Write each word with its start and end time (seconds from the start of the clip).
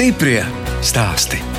Stiprie 0.00 0.40
stāsti. 0.80 1.49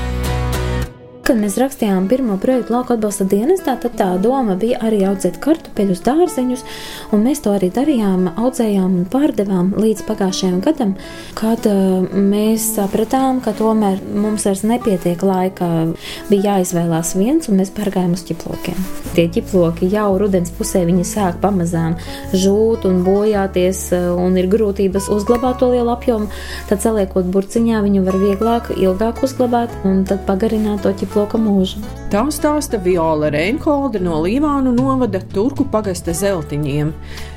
Kad 1.22 1.38
mēs 1.38 1.54
rakstījām 1.62 2.08
pirmo 2.10 2.34
projektu 2.42 2.74
lauka 2.74 2.96
atbalsta 2.98 3.28
dienestā, 3.30 3.76
tad 3.78 3.94
tā 4.00 4.08
doma 4.20 4.56
bija 4.58 4.80
arī 4.82 5.04
audzēt 5.06 5.36
kartupeļus, 5.44 6.02
dārzeņus, 6.02 6.64
un 7.14 7.22
mēs 7.22 7.44
to 7.46 7.54
arī 7.54 7.70
darījām, 7.72 8.26
audzējām 8.42 8.96
un 8.98 9.06
pārdevām 9.12 9.70
līdz 9.78 10.02
pagājušajam 10.08 10.58
gadam, 10.66 10.96
kad 11.38 11.68
uh, 11.70 12.08
mēs 12.12 12.66
sapratām, 12.74 13.38
ka 13.46 13.54
tomēr 13.54 14.02
mums 14.02 14.48
vairs 14.50 14.64
nepietiek 14.66 15.22
laika. 15.22 15.70
Bija 16.32 16.56
jāizvēlās 16.56 17.14
viens, 17.20 17.52
un 17.52 17.62
mēs 17.62 17.70
pārgājām 17.78 18.18
uz 18.18 18.26
ķiplokiem. 18.26 18.82
Tie 19.14 19.28
ķiploki 19.32 19.92
jau 19.94 20.10
rudens 20.18 20.50
pusē 20.58 20.84
viņi 20.90 21.06
sāk 21.06 21.38
pamazām 21.46 22.00
žūt 22.34 22.90
un 22.90 23.06
bojāties, 23.06 23.84
uh, 23.94 24.10
un 24.18 24.42
ir 24.42 24.50
grūtības 24.50 25.12
uzglabāt 25.14 25.62
to 25.62 25.70
lielu 25.76 25.94
apjomu. 25.94 26.34
Tad, 26.68 26.82
saliekot 26.82 27.30
burciņā, 27.30 27.86
viņu 27.86 28.04
var 28.10 28.20
vieglāk, 28.26 28.74
ilgāk 28.74 29.22
uzglabāt 29.24 29.80
un 29.86 30.02
tad 30.10 30.26
pagarināt 30.26 30.82
to 30.82 30.92
ķiploku 30.98 31.21
ploka 31.22 31.38
mūžu. 31.38 31.82
Tā 32.10 32.24
stāsta 32.34 32.80
Viola 32.82 33.30
Reinholde 33.30 34.00
no 34.02 34.22
Līvānu 34.24 34.74
novada 34.74 35.22
Turku 35.34 35.68
pagasta 35.70 36.14
zeltiņiem. 36.18 36.90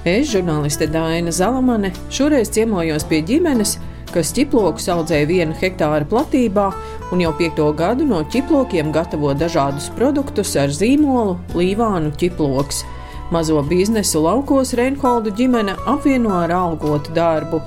Es, 0.09 0.31
žurnāliste 0.33 0.89
Daina 0.89 1.33
Zalamane, 1.33 1.93
šoreiz 2.09 2.49
ciemojos 2.55 3.05
pie 3.05 3.21
ģimenes, 3.29 3.77
kas 4.15 4.33
ķiplokus 4.33 4.89
audzēja 4.89 5.29
vienu 5.29 5.57
hektāra 5.61 6.07
platībā 6.09 6.71
un 7.13 7.21
jau 7.21 7.35
piekto 7.37 7.69
gadu 7.77 8.07
no 8.09 8.23
ķiplokiem 8.25 8.93
gatavo 8.95 9.35
dažādus 9.37 9.91
produktus 9.99 10.55
ar 10.57 10.73
zīmolu 10.73 11.37
Līvānu 11.53 12.15
ķiploks. 12.17 12.85
Mazo 13.35 13.61
biznesu 13.69 14.23
laukos 14.25 14.73
Reinholdu 14.79 15.33
ģimene 15.37 15.77
apvieno 15.91 16.39
ar 16.39 16.53
algotu 16.57 17.13
darbu. 17.17 17.61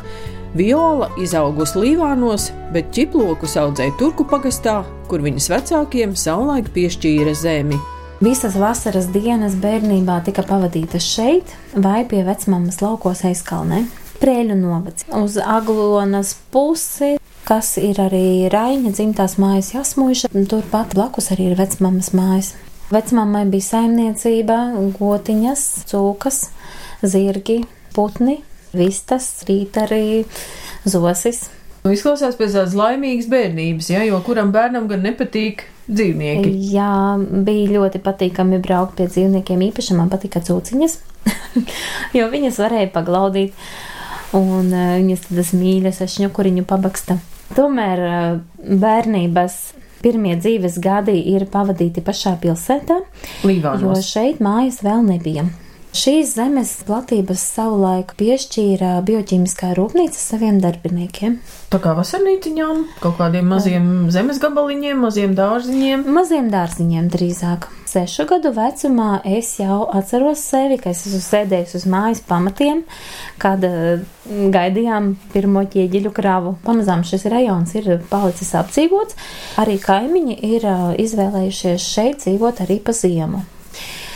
Viola 0.58 1.12
izaugusi 1.22 1.78
Līvānos, 1.78 2.48
bet 2.74 2.88
ķiplokus 2.96 3.54
audzēja 3.62 3.94
Turku 4.00 4.24
pagastā, 4.26 4.80
kur 5.06 5.22
viņas 5.22 5.52
vecākiem 5.52 6.16
savulaik 6.18 6.72
piešķīra 6.74 7.36
zemi. 7.38 7.78
Visas 8.24 8.56
vasaras 8.58 9.12
dienas 9.14 9.54
bērnībā 9.62 10.16
tika 10.26 10.42
pavadītas 10.48 11.06
šeit 11.06 11.54
vai 11.76 12.00
pie 12.10 12.24
vecmāmas 12.26 12.82
laukos 12.82 13.22
aizkalnē. 13.30 13.84
Prēļu 14.18 14.58
novads 14.58 15.06
uz 15.20 15.38
Aglonas 15.38 16.34
pusi, 16.50 17.20
kas 17.46 17.76
ir 17.78 18.02
arī 18.02 18.50
Raina 18.50 18.96
dzimtās 18.96 19.38
mājas 19.38 19.76
jasmuiša, 19.76 20.34
turpat 20.50 20.98
blakus 20.98 21.30
arī 21.38 21.52
ir 21.52 21.62
vecmāmas 21.62 22.16
mājas. 22.18 22.56
Vecmāmai 22.90 23.46
bija 23.52 23.76
saimniecība, 23.76 24.62
gotiņas, 24.98 25.70
cūkas, 25.92 26.48
zirgi, 27.06 27.62
putni, 27.94 28.40
vistas, 28.76 29.30
rīt 29.48 29.78
arī 29.80 30.26
zosis. 30.88 31.48
Nu, 31.84 31.94
izklausās 31.96 32.36
pēc 32.36 32.56
tādas 32.58 32.76
laimīgas 32.76 33.30
bērnības, 33.32 33.90
ja, 33.94 34.02
jo 34.04 34.20
kuram 34.26 34.50
bērnam 34.52 34.90
gan 34.90 35.06
nepatīk 35.08 35.64
dzīvnieki. 35.88 36.52
Jā, 36.74 37.16
bija 37.48 37.78
ļoti 37.78 38.02
patīkami 38.04 38.60
braukt 38.64 38.98
pie 38.98 39.08
dzīvniekiem. 39.08 39.64
Īpaši 39.70 39.96
man 39.96 40.12
patika 40.12 40.42
cūciņas, 40.44 40.98
jo 42.18 42.28
viņas 42.34 42.60
varēja 42.64 42.92
paglaudīt. 42.96 43.56
Un 44.36 44.74
uh, 44.74 44.98
viņas 45.00 45.30
tādas 45.30 45.54
mīļas, 45.56 46.02
šņukuriņu 46.12 46.66
pabaksta. 46.68 47.16
Tomēr 47.56 48.02
uh, 48.04 48.26
bērnības 48.60 49.56
pirmie 50.04 50.36
dzīves 50.36 50.82
gadi 50.84 51.16
ir 51.32 51.48
pavadīti 51.52 52.04
pašā 52.06 52.36
pilsētā, 52.44 53.00
Līvānos. 53.48 53.86
jo 53.86 53.96
šeit 54.04 54.44
mājas 54.44 54.82
vēl 54.84 55.08
nebija. 55.08 55.48
Šīs 55.98 56.36
zemes 56.38 56.72
platības 56.86 57.42
savulaik 57.56 58.12
piešķīra 58.20 59.00
bioķīmiskā 59.08 59.72
rūpnīca 59.74 60.20
saviem 60.20 60.60
darbiniekiem. 60.62 61.40
Tā 61.74 61.80
kā 61.82 61.96
vasarnīciņām, 61.98 62.84
kaut 63.02 63.16
kādiem 63.18 63.50
maziem 63.50 63.88
zemes 64.14 64.38
gabaliņiem, 64.44 65.00
maziem 65.02 65.34
dārziņiem. 65.40 66.06
Maziem 66.14 66.52
dārziņiem 66.54 67.10
drīzāk. 67.16 67.66
Sešu 67.90 68.28
gadu 68.30 68.52
vecumā 68.54 69.24
es 69.26 69.56
jau 69.58 69.88
atceros 69.98 70.46
sevi, 70.46 70.78
ka 70.84 70.94
es 70.94 71.02
esmu 71.08 71.24
sēdējis 71.24 71.76
uz 71.80 71.90
mājas 71.90 72.22
pamatiem, 72.30 72.86
kad 73.42 73.66
uh, 73.66 74.06
gaidījām 74.54 75.16
pirmo 75.34 75.66
ķieģeļu 75.66 76.14
kravu. 76.14 76.58
Pamazām 76.68 77.08
šis 77.08 77.26
rajons 77.34 77.74
ir 77.80 77.96
palicis 78.12 78.54
apdzīvots. 78.62 79.18
Arī 79.64 79.82
kaimiņi 79.82 80.42
ir 80.54 80.74
izvēlējušies 81.08 81.94
šeit 81.96 82.28
dzīvot 82.28 82.68
arī 82.68 82.84
pa 82.86 82.94
ziemu. 82.94 83.48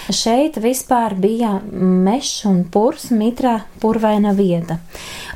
Šeit 0.09 0.57
vispār 0.57 1.13
bija 1.19 1.59
mežs 1.71 2.45
un 2.49 2.63
purs, 2.71 3.11
mitrā 3.13 3.59
purvaina 3.81 4.33
vieta. 4.33 4.79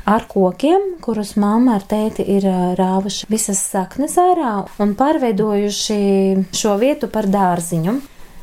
Ar 0.06 0.26
kokiem, 0.30 0.96
kurus 1.02 1.36
mamma 1.38 1.76
ar 1.78 1.86
tēti 1.86 2.26
ir 2.36 2.46
rāvuši 2.78 3.28
visas 3.30 3.62
saknes 3.70 4.16
ārā 4.18 4.58
un 4.82 4.96
pārveidojuši 4.98 6.00
šo 6.54 6.76
vietu 6.82 7.10
par 7.12 7.30
dārziņu. 7.30 7.96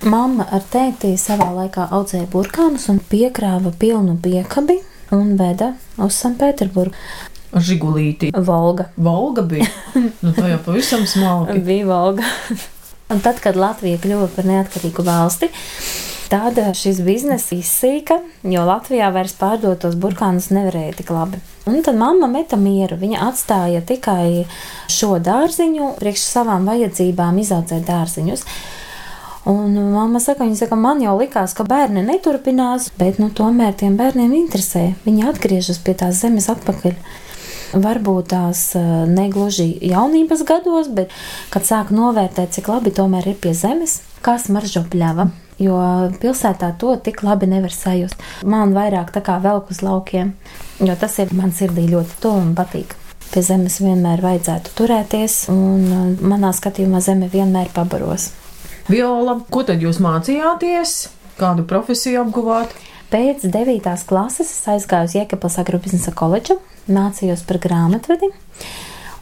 Mamma 0.08 0.48
ar 0.52 0.64
tēti 0.72 1.14
savā 1.20 1.50
laikā 1.56 1.88
audzēja 1.96 2.28
burkānus 2.32 2.90
un 2.92 3.00
piekrāva 3.12 3.72
pilnu 3.80 4.18
piekabi 4.24 4.80
un 5.16 5.38
veda 5.40 5.74
uz 6.04 6.18
Sanktpēterburgu. 6.20 6.96
Žigulīti. 7.54 8.32
Volga. 8.34 8.90
Volga 8.98 9.44
bija. 9.46 9.68
Nu, 10.24 10.32
tā 10.34 10.50
jau 10.50 10.60
pavisam 10.66 11.04
smalki. 11.08 11.60
Bija 11.64 11.86
Volga. 11.88 12.28
Un 13.12 13.22
tad, 13.24 13.42
kad 13.44 13.60
Latvija 13.60 14.00
kļuva 14.04 14.30
par 14.36 14.48
neatkarīgu 14.48 15.06
valsti, 15.06 15.50
tad 16.32 16.58
šis 16.78 17.02
bizness 17.06 17.52
izsīka, 17.54 18.20
jo 18.48 18.64
Latvijā 18.68 19.12
vairs 19.14 19.36
pārdotos 19.38 19.98
burkānus 20.00 20.50
nevarēja 20.54 20.96
tik 21.02 21.12
labi. 21.14 21.42
Un 21.70 21.80
tad 21.86 21.96
mamma 22.00 22.28
meta 22.28 22.58
mieru. 22.60 22.98
Viņa 23.00 23.22
atstāja 23.30 23.84
tikai 23.88 24.46
šo 24.92 25.18
dārziņu, 25.24 25.94
priekš 26.00 26.24
savām 26.26 26.66
vajadzībām 26.68 27.38
izaudzēt 27.44 27.86
dārziņus. 27.88 28.48
Un 29.52 29.76
mamma 29.92 30.22
saka, 30.24 30.46
viņa 30.46 30.62
saka, 30.62 30.76
man 30.80 31.02
jau 31.04 31.18
likās, 31.20 31.52
ka 31.56 31.66
bērni 31.68 32.04
neturpinās, 32.08 32.90
bet 33.00 33.20
nu, 33.20 33.28
tomēr 33.28 33.76
tiem 33.80 33.98
bērniem 34.00 34.32
interesē. 34.38 34.94
Viņi 35.04 35.28
atgriežas 35.32 35.82
pie 35.84 35.96
tās 36.00 36.22
zemes 36.24 36.48
atpakaļ. 36.52 36.96
Varbūt 37.74 38.28
tās 38.30 38.60
negluži 39.10 39.72
jaunības 39.82 40.44
gados, 40.46 40.90
bet 40.94 41.14
kad 41.50 41.66
sāk 41.66 41.90
novērtēt, 41.90 42.54
cik 42.54 42.70
labi 42.70 42.94
tomēr 42.94 43.32
ir 43.32 43.40
pie 43.42 43.56
zemes, 43.58 44.02
kā 44.22 44.38
smaržo 44.42 44.84
pļava. 44.94 45.32
Jo 45.62 45.78
pilsētā 46.22 46.72
to 46.82 46.96
tik 47.02 47.22
labi 47.26 47.48
nevar 47.50 47.74
sajust. 47.74 48.18
Man 48.46 48.74
vairāk 48.78 49.14
tā 49.14 49.22
kā 49.26 49.40
velk 49.42 49.70
uz 49.74 49.82
laukiem, 49.86 50.34
jo 50.82 50.96
tas 51.00 51.18
ir 51.22 51.34
man 51.38 51.54
sirdī 51.54 51.86
ļoti 51.90 52.18
tuvu 52.22 52.42
un 52.42 52.54
patīk. 52.58 52.94
Pie 53.34 53.42
zemes 53.46 53.80
vienmēr 53.82 54.22
vajadzētu 54.22 54.74
turēties, 54.78 55.38
un 55.54 56.18
manā 56.22 56.52
skatījumā 56.54 57.02
zeme 57.02 57.30
vienmēr 57.34 57.72
pabaros. 57.74 58.32
Viola, 58.90 59.40
ko 59.50 59.64
tad 59.66 59.82
jūs 59.82 60.02
mācījāties? 60.04 60.98
Kādu 61.40 61.66
profesiju 61.70 62.26
apguvāt? 62.26 62.74
Pēc 63.14 63.46
9. 63.50 63.90
klases 64.10 64.50
es 64.50 64.70
aizgāju 64.70 65.10
uz 65.10 65.16
Jēkabils 65.18 65.58
agrobiznesa 65.62 66.14
koledžu, 66.18 66.58
mācījos 66.88 67.46
par 67.48 67.60
grāmatvedi, 67.64 68.30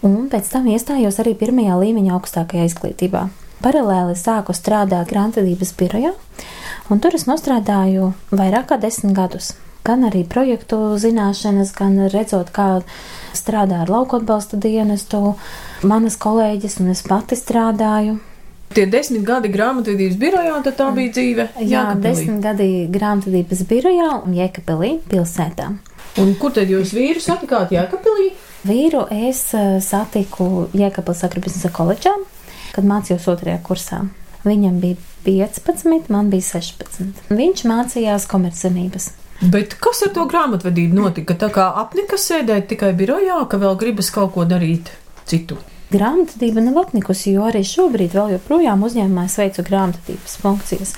un 0.07 0.27
pēc 0.31 0.49
tam 0.53 0.69
iestājos 0.72 1.19
arī 1.22 1.35
pirmajā 1.38 1.77
līmeņa 1.81 2.16
augstākajā 2.17 2.69
izglītībā. 2.69 3.27
Paralēli 3.61 4.16
sāku 4.17 4.55
strādāt 4.57 5.11
grāmatvedības 5.11 5.75
birojā, 5.77 6.16
un 6.89 7.01
tur 7.03 7.13
es 7.17 7.27
nostrādāju 7.29 8.13
vairāk 8.33 8.72
kā 8.72 8.79
desmit 8.81 9.13
gadus. 9.17 9.53
Gan 9.85 10.05
arī 10.05 10.22
projektu 10.29 10.77
zināšanas, 11.01 11.73
gan 11.78 11.97
redzot, 12.13 12.52
kā 12.53 12.81
strādā 13.37 13.81
ar 13.81 13.90
lauku 13.90 14.19
atbalsta 14.19 14.57
dienestu, 14.61 15.35
manas 15.85 16.17
kolēģis 16.22 16.78
un 16.81 16.91
es 16.93 17.02
pati 17.05 17.37
strādāju. 17.37 18.19
Tie 18.72 18.85
desmit 18.87 19.25
gadi 19.28 19.49
grāmatvedības 19.52 20.19
birojā, 20.22 20.53
tad 20.64 20.78
tā 20.79 20.87
bija 20.96 21.11
dzīve. 21.17 21.47
Jā, 21.67 21.90
desmit 21.99 22.40
gadi 22.43 22.69
grāmatvedības 22.93 23.66
birojā 23.67 24.11
un 24.22 24.37
Jēkabelī 24.37 24.93
pilsētā. 25.11 25.73
Un 26.19 26.34
kur 26.35 26.52
tad 26.52 26.67
jūs 26.72 26.91
vīru 26.96 27.22
satikāt 27.23 27.72
Jēkabelī? 27.72 28.31
Vīru 28.67 29.05
es 29.29 29.46
satiku 29.85 30.67
Jēkabils 30.75 31.23
agrobiznesa 31.23 31.72
koledžā, 31.73 32.11
kad 32.75 32.87
mācījos 32.87 33.29
otrajā 33.31 33.61
kursā. 33.63 34.02
Viņam 34.43 34.81
bija 34.81 34.99
15, 35.25 36.11
man 36.11 36.29
bija 36.34 36.47
16. 36.49 37.31
Viņš 37.31 37.66
mācījās 37.69 38.28
komerczenības. 38.29 39.11
Bet 39.41 39.78
kas 39.81 40.03
ar 40.05 40.11
to 40.13 40.28
grāmatvedību 40.29 40.97
notika? 40.99 41.37
Tā 41.37 41.49
kā 41.53 41.72
apnika 41.81 42.19
sēdēt 42.19 42.67
tikai 42.73 42.91
birojā, 42.97 43.40
ka 43.49 43.57
vēl 43.61 43.78
gribas 43.79 44.11
kaut 44.14 44.35
ko 44.35 44.46
darīt 44.46 44.91
citu. 45.29 45.57
Grāmatvedība 45.91 46.61
nav 46.64 46.78
apnikusi, 46.85 47.34
jo 47.35 47.43
arī 47.49 47.66
šobrīd 47.67 48.14
vēl 48.16 48.38
joprojām 48.38 48.84
uzņēmumā 48.88 49.26
es 49.28 49.35
veicu 49.41 49.66
grāmatvedības 49.67 50.38
funkcijas. 50.40 50.93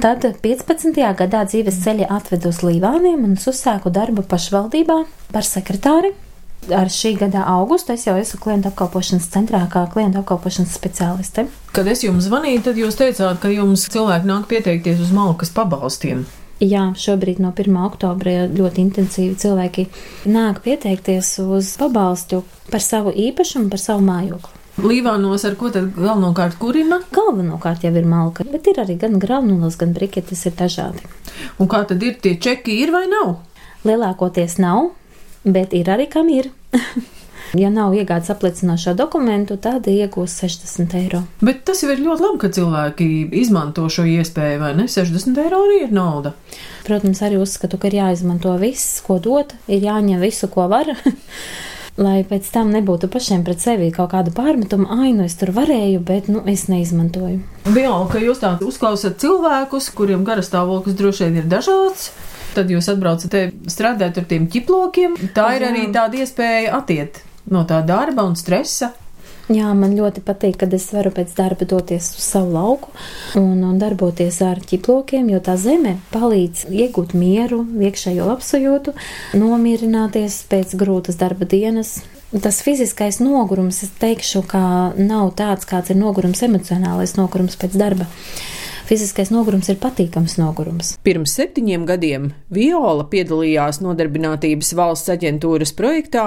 Tad 0.00 0.22
15. 0.44 0.94
gadā 1.18 1.42
dzīves 1.48 1.80
ceļa 1.82 2.06
atvedu 2.14 2.52
uz 2.52 2.60
Līvāniem 2.62 3.24
un 3.26 3.34
uzsāku 3.34 3.90
darbu 3.90 4.22
pašvaldībā 4.30 5.00
par 5.34 5.48
sekretāri. 5.48 6.12
Ar 6.70 6.92
šī 6.92 7.14
gada 7.18 7.42
augustu 7.48 7.96
es 7.96 8.06
jau 8.06 8.14
esmu 8.20 8.38
klientu 8.44 8.70
apkalpošanas 8.70 9.26
centrā, 9.32 9.64
kā 9.72 9.86
klientu 9.90 10.20
apkalpošanas 10.20 10.76
speciāliste. 10.76 11.48
Kad 11.74 11.88
es 11.90 12.04
jums 12.04 12.28
zvanīju, 12.28 12.62
tad 12.68 12.78
jūs 12.78 13.00
teicāt, 13.00 13.40
ka 13.42 13.50
jums 13.50 13.88
cilvēki 13.90 14.30
nāk 14.30 14.46
pieteikties 14.52 15.00
uz 15.02 15.10
malkas 15.16 15.50
pabalstiem. 15.56 16.22
Jā, 16.60 16.90
šobrīd 16.92 17.38
no 17.40 17.54
1. 17.56 17.76
oktobra 17.88 18.44
ļoti 18.52 18.82
intensīvi 18.84 19.36
cilvēki 19.40 19.86
nāk 20.28 20.58
pieteikties 20.60 21.38
uz 21.40 21.70
pabalstu 21.80 22.42
par 22.68 22.82
savu 22.84 23.14
īpašumu, 23.16 23.70
par 23.72 23.80
savu 23.80 24.04
mājokli. 24.04 24.58
Līvānos 24.84 25.46
ar 25.48 25.56
ko 25.60 25.70
tad 25.72 25.88
galvenokārt 25.96 26.58
kurina? 26.60 27.00
Galvenokārt 27.16 27.86
jau 27.86 27.92
ir 27.96 28.08
malka, 28.08 28.44
bet 28.44 28.68
ir 28.68 28.80
arī 28.84 28.98
gan 29.00 29.16
granulas, 29.20 29.78
gan 29.80 29.94
briketes, 29.96 30.44
ir 30.48 30.54
dažādi. 30.58 31.00
Un 31.56 31.68
kā 31.68 31.80
tad 31.88 32.04
ir 32.04 32.20
tie 32.20 32.36
čeki, 32.36 32.76
ir 32.84 32.92
vai 32.92 33.06
nav? 33.08 33.38
Lielākoties 33.88 34.58
nav, 34.60 34.92
bet 35.48 35.72
ir 35.76 35.88
arī 35.96 36.10
kam 36.12 36.28
ir. 36.28 36.52
Ja 37.58 37.70
nav 37.70 37.94
iegādes 37.98 38.30
apliecinošo 38.30 38.92
dokumentu, 38.94 39.56
tad 39.58 39.88
iegūs 39.90 40.36
60 40.44 40.92
eiro. 41.00 41.24
Bet 41.42 41.64
tas 41.66 41.82
jau 41.82 41.90
ir 41.90 42.02
ļoti 42.04 42.22
labi, 42.22 42.38
ka 42.44 42.50
cilvēki 42.54 43.08
izmanto 43.40 43.88
šo 43.90 44.04
iespēju, 44.06 44.60
vai 44.62 44.70
ne? 44.78 44.86
60 44.90 45.40
eiro 45.42 45.64
arī 45.66 45.80
ir 45.88 45.94
nauda. 45.94 46.36
Protams, 46.86 47.22
arī 47.26 47.40
uzskatu, 47.42 47.80
ka 47.80 47.90
ir 47.90 47.98
jāizmanto 47.98 48.54
viss, 48.60 49.00
ko 49.02 49.18
dot, 49.22 49.56
ir 49.66 49.82
jāņem 49.82 50.22
visu, 50.22 50.46
ko 50.52 50.68
var. 50.70 50.92
lai 52.00 52.20
pēc 52.24 52.46
tam 52.54 52.70
nebūtu 52.72 53.10
pašiem 53.12 53.42
pret 53.44 53.60
sevi 53.60 53.90
kaut 53.94 54.12
kāda 54.14 54.32
pārmetuma, 54.34 55.00
ai, 55.02 55.10
nu 55.16 55.26
es 55.26 55.34
tur 55.40 55.50
varēju, 55.56 56.02
bet 56.06 56.30
nu, 56.32 56.44
es 56.48 56.68
neizmantoju. 56.70 57.40
Viola, 57.66 58.06
ka 58.12 58.22
jūs 58.22 58.42
tā 58.44 58.54
uzklausat 58.64 59.18
cilvēkus, 59.20 59.90
kuriem 59.98 60.22
garastāvoklis 60.28 60.96
droši 60.96 61.26
vien 61.26 61.42
ir 61.42 61.50
dažāds. 61.50 62.12
Tad 62.54 62.70
jūs 62.70 62.88
atbraucat 62.90 63.30
te 63.30 63.42
strādāt 63.70 64.16
ar 64.18 64.30
tiem 64.30 64.48
ķiplokiem. 64.50 65.18
Tā 65.34 65.50
ir 65.58 65.66
arī 65.68 65.84
tāda 65.94 66.22
iespēja 66.22 66.78
atiet 66.80 67.20
no 67.48 67.64
tā 67.68 67.80
darba 67.86 68.26
un 68.28 68.36
stresa. 68.36 68.92
Jā, 69.50 69.72
man 69.74 69.96
ļoti 69.98 70.22
patīk, 70.22 70.60
kad 70.60 70.74
es 70.76 70.84
varu 70.94 71.10
pēc 71.10 71.32
darba 71.34 71.66
doties 71.66 72.12
uz 72.14 72.22
savu 72.22 72.52
lauku 72.54 72.92
un, 73.40 73.64
un 73.66 73.80
darboties 73.80 74.38
ar 74.46 74.60
ķiplokiem, 74.62 75.26
jo 75.32 75.40
tā 75.42 75.56
zeme 75.58 75.96
palīdz 76.12 76.68
iegūt 76.70 77.16
mieru, 77.18 77.64
iekšējo 77.82 78.28
labsajūtu, 78.28 78.94
nomierināties 79.40 80.44
pēc 80.52 80.76
grūtas 80.78 81.18
darba 81.18 81.50
dienas. 81.50 81.96
Tas 82.30 82.60
fiziskais 82.62 83.18
nogurums, 83.18 83.82
es 83.82 83.90
teikšu, 83.98 84.44
ka 84.46 84.62
nav 84.94 85.32
tāds, 85.34 85.66
kāds 85.66 85.90
ir 85.90 85.98
nogurums, 85.98 86.44
emocionālais 86.46 87.16
nogurums 87.18 87.58
pēc 87.58 87.74
darba 87.74 88.06
fiziskais 88.90 89.30
nogurums 89.30 89.70
ir 89.70 89.78
patīkams 89.80 90.36
nogurums. 90.40 90.96
Pirms 91.06 91.36
septiņiem 91.38 91.86
gadiem 91.88 92.30
Viola 92.50 93.06
piedalījās 93.10 93.80
Nodarbinātības 93.84 94.74
valsts 94.78 95.12
aģentūras 95.14 95.72
projektā 95.78 96.26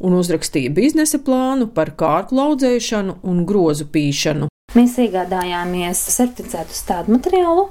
un 0.00 0.16
uzrakstīja 0.18 0.72
biznesa 0.74 1.20
plānu 1.22 1.70
par 1.74 1.94
kārklu 2.00 2.42
audzēšanu 2.48 3.20
un 3.30 3.44
grozu 3.46 3.86
pīšanu. 3.94 4.50
Mēs 4.74 4.96
iegādājāmies 5.02 6.00
certificētu 6.14 6.76
stādu 6.76 7.16
materiālu. 7.16 7.68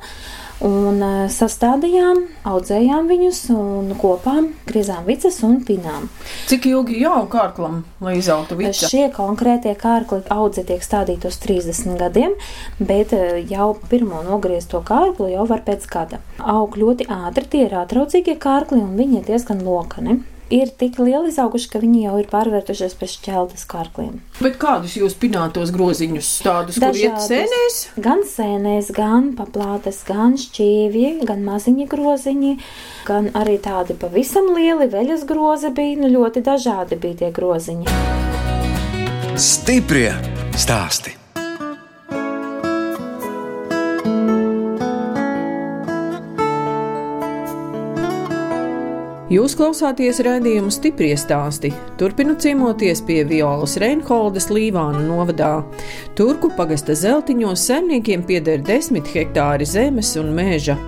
Un 0.65 0.99
e, 0.99 1.09
sastādījām, 1.31 2.25
audzējām 2.47 3.07
viņus 3.07 3.37
un 3.55 3.93
kopā 3.99 4.33
griezām 4.67 5.05
vicas 5.07 5.37
un 5.47 5.61
pinām. 5.63 6.09
Cik 6.51 6.67
ilgi 6.67 6.99
jāaug 6.99 7.29
kārklam, 7.31 7.83
lai 8.03 8.17
izaugtu 8.19 8.57
vica? 8.59 8.89
Šie 8.91 9.05
konkrētie 9.15 9.71
kārkli 9.79 10.19
audzi 10.35 10.65
tiek 10.67 10.83
stādīti 10.83 11.29
uz 11.31 11.39
30 11.45 11.95
gadiem, 12.01 12.35
bet 12.79 13.15
e, 13.15 13.39
jau 13.47 13.71
pirmo 13.87 14.19
nogriezto 14.27 14.83
kārklu 14.83 15.29
jau 15.31 15.47
var 15.47 15.63
pēc 15.67 15.87
gada. 15.91 16.19
Aug 16.43 16.75
ļoti 16.79 17.07
ātri, 17.07 17.47
tie 17.47 17.63
ir 17.69 17.77
atraucīgie 17.79 18.35
kārkli 18.39 18.83
un 18.83 18.99
viņi 18.99 19.21
ir 19.21 19.31
diezgan 19.31 19.63
lokani 19.63 20.19
ir 20.53 20.71
tik 20.79 20.99
lieli 21.01 21.29
izauguši, 21.31 21.69
ka 21.73 21.81
viņi 21.81 22.03
jau 22.05 22.15
ir 22.21 22.29
pārvērtušies 22.31 22.95
pēc 22.99 23.15
šķeldes 23.17 23.65
kārkliem. 23.69 24.19
Bet 24.41 24.57
kādus 24.61 24.95
jūs 24.99 25.15
pinātos 25.19 25.73
groziņus? 25.75 26.31
Tādus, 26.45 26.79
kur 26.81 26.97
iet 26.97 27.21
sēnēs? 27.25 27.79
Gan 28.01 28.25
sēnēs, 28.27 28.91
gan 28.95 29.31
paplātes, 29.37 30.01
gan 30.07 30.37
šķīvji, 30.39 31.13
gan 31.29 31.45
maziņi 31.47 31.87
groziņi, 31.91 32.55
gan 33.09 33.31
arī 33.37 33.59
tādi 33.63 33.97
pavisam 33.99 34.51
lieli 34.57 34.89
veļas 34.91 35.27
grozi 35.29 35.73
bija, 35.75 36.01
nu 36.01 36.11
ļoti 36.17 36.43
dažādi 36.45 36.99
bija 36.99 37.23
tie 37.23 37.31
groziņi. 37.35 37.87
Stiprie 39.39 40.11
stāsti! 40.59 41.18
Jūs 49.29 49.53
klausāties 49.53 50.23
raidījumu 50.25 50.71
stipri 50.73 51.11
stāstī. 51.13 51.69
Turpinu 52.01 52.33
ciemoties 52.41 53.03
pie 53.05 53.19
Violas 53.29 53.75
Reinholdes 53.77 54.47
Līvānu 54.49 55.03
novadā. 55.05 55.51
Turku 56.17 56.49
pagasta 56.57 56.95
zeltiņos 56.97 57.67
saimniekiem 57.69 58.23
pieder 58.25 58.63
desmit 58.65 59.05
hektāri 59.13 59.67
zemes 59.69 60.15
un 60.17 60.31
meža. 60.33 60.79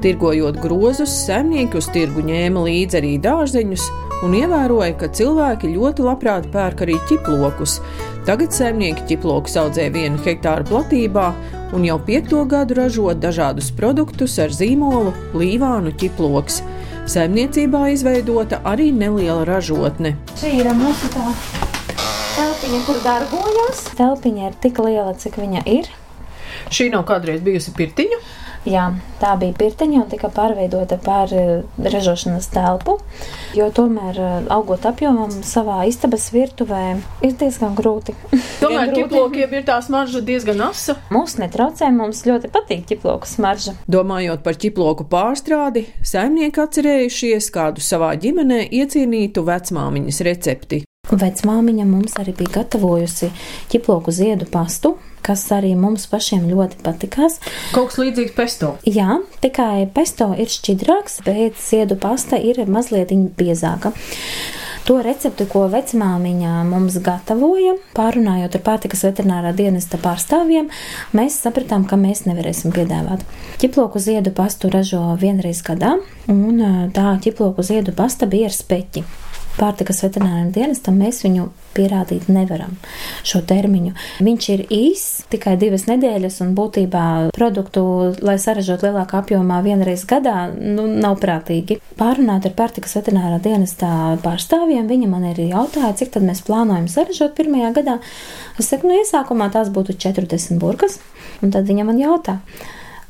Tirgojot 0.00 0.56
grozus, 0.64 1.12
saimnieki 1.26 1.76
uz 1.76 1.90
tirgu 1.92 2.24
ņēma 2.24 2.64
līdzi 2.70 3.02
arī 3.02 3.12
dārzeņus 3.20 3.84
un 4.24 4.38
ievēroja, 4.38 4.96
ka 4.96 5.12
cilvēki 5.20 5.74
ļoti 5.74 6.08
labprāt 6.08 6.48
pērk 6.56 6.86
arī 6.86 6.96
ķiplokus. 7.10 7.82
Tagad 8.24 8.56
saimnieki 8.56 9.10
ķiplokus 9.12 9.60
audzē 9.60 9.90
vienu 9.92 10.16
hektāru 10.24 10.64
platībā 10.72 11.34
un 11.76 11.84
jau 11.84 12.00
piekto 12.08 12.46
gadu 12.48 12.80
ražo 12.80 13.12
dažādus 13.12 13.68
produktus 13.76 14.40
ar 14.40 14.56
zīmolu 14.56 15.12
Līvānu 15.36 15.92
ķiploks. 16.00 16.62
Saimniecībā 17.08 17.86
izveidota 17.94 18.60
arī 18.68 18.90
neliela 18.92 19.46
ražotne. 19.48 20.12
Šī 20.36 20.52
ir 20.60 20.68
mūsu 20.76 21.08
tā 21.14 21.30
telpiņa, 22.36 22.80
kur 22.86 23.00
darbojas. 23.04 23.80
Telpiņa 23.98 24.50
ir 24.50 24.58
tik 24.62 24.80
liela, 24.84 25.14
cik 25.16 25.38
viņa 25.40 25.64
ir. 25.70 25.88
Šī 26.70 26.90
nav 26.92 27.06
kādreiz 27.08 27.40
bijusi 27.46 27.72
pirtiņa. 27.76 28.20
Jā, 28.68 28.90
tā 29.16 29.30
bija 29.40 29.54
pirtiņa 29.56 30.02
un 30.02 30.08
tika 30.10 30.28
pārveidota 30.36 30.98
par 31.00 31.30
eh, 31.32 31.62
ražošanas 31.80 32.50
telpu, 32.52 32.98
jo 33.56 33.68
tomēr 33.72 34.18
eh, 34.20 34.34
augot 34.52 34.84
apjomam 34.90 35.32
savā 35.46 35.78
istabas 35.88 36.28
virtuvē 36.34 36.82
ir 37.24 37.32
diezgan 37.40 37.72
grūti. 37.78 38.12
Tomēr 38.60 38.92
ķiplokiem 38.92 39.56
ir 39.56 39.64
tā 39.68 39.78
smarža 39.84 40.20
diezgan 40.26 40.60
asa. 40.68 40.98
Mums 41.14 41.38
netraucē, 41.40 41.88
mums 41.94 42.20
ļoti 42.28 42.52
patīk 42.52 42.84
ķiploku 42.92 43.32
smarža. 43.32 43.78
Domājot 43.88 44.44
par 44.44 44.60
ķiploku 44.60 45.08
pārstrādi, 45.08 45.86
saimnieki 46.04 46.60
atcerējušies 46.66 47.48
kādu 47.56 47.80
savā 47.84 48.12
ģimenē 48.20 48.66
iecienītu 48.68 49.48
vecmāmiņas 49.48 50.24
recepti. 50.28 50.84
Vecmāmiņa 51.10 51.86
mums 51.90 52.14
arī 52.20 52.34
bija 52.38 52.60
gatavojusi 52.60 53.32
ķiploku 53.72 54.12
ziedu 54.14 54.46
pastu, 54.50 54.94
kas 55.26 55.42
arī 55.54 55.72
mums 55.78 56.06
pašiem 56.10 56.46
ļoti 56.50 56.80
patikās. 56.84 57.40
Kaut 57.74 57.90
kas 57.90 57.98
līdzīgs 58.00 58.36
pesto. 58.36 58.76
Jā, 58.86 59.18
tikai 59.42 59.88
pesto 59.94 60.30
ir 60.38 60.50
šķidrāks, 60.50 61.20
bet 61.26 61.58
ziedu 61.60 61.98
pasta 62.00 62.38
ir 62.38 62.62
mazliet 62.70 63.12
biezāka. 63.38 63.92
To 64.88 64.96
recepti, 65.04 65.44
ko 65.50 65.66
vecmāmiņa 65.70 66.62
mums 66.66 66.96
gatavoja, 67.04 67.74
pārunājot 67.94 68.56
ar 68.56 68.62
pārtikas 68.64 69.04
veterinārā 69.04 69.52
dienesta 69.54 70.00
pārstāvjiem, 70.00 70.70
mēs 71.14 71.36
sapratām, 71.44 71.84
ka 71.90 71.98
mēs 72.00 72.24
nevarēsim 72.26 72.72
piedāvāt. 72.74 73.26
Ķiploku 73.60 74.00
ziedu 74.02 74.32
pastu 74.34 74.70
ražo 74.72 75.02
vienreiz 75.20 75.60
gadā, 75.66 75.98
un 76.32 76.62
tā 76.96 77.12
ķiploku 77.22 77.66
ziedu 77.66 77.94
pasta 77.98 78.30
bija 78.30 78.48
ar 78.48 78.56
speķi 78.56 79.04
pārtikas 79.60 80.00
veterinārijam 80.04 80.52
dienestam 80.54 80.96
mēs 81.00 81.20
viņu 81.24 81.50
pierādīt 81.76 82.26
nevaram 82.32 82.72
šo 83.26 83.42
termiņu. 83.46 83.92
Viņš 84.24 84.48
ir 84.54 84.62
īss, 84.74 85.20
tikai 85.32 85.54
divas 85.60 85.86
nedēļas, 85.90 86.40
un 86.44 86.54
būtībā 86.58 87.04
produktu, 87.36 87.84
lai 88.24 88.36
saražot 88.42 88.82
lielākā 88.86 89.20
apjomā 89.22 89.60
vienreiz 89.66 90.06
gadā, 90.08 90.48
nu, 90.56 90.88
nav 90.90 91.20
prātīgi. 91.22 91.78
Pārunāt 92.00 92.48
ar 92.48 92.56
pārtikas 92.58 92.96
veterinārā 92.98 93.38
dienestā 93.44 93.92
pārstāvjiem, 94.24 94.88
viņa 94.90 95.12
man 95.12 95.28
arī 95.30 95.50
jautāja, 95.52 95.94
cik 96.00 96.16
tad 96.16 96.26
mēs 96.26 96.42
plānojam 96.46 96.88
saražot 96.90 97.36
pirmajā 97.38 97.72
gadā. 97.80 98.00
Es 98.58 98.72
saku, 98.72 98.90
nu, 98.90 98.98
iesākumā 99.00 99.50
tās 99.54 99.70
būtu 99.72 99.98
40 100.00 100.60
burkas, 100.62 100.98
un 101.44 101.54
tad 101.54 101.68
viņa 101.70 101.88
man 101.88 102.00
jautā. 102.00 102.40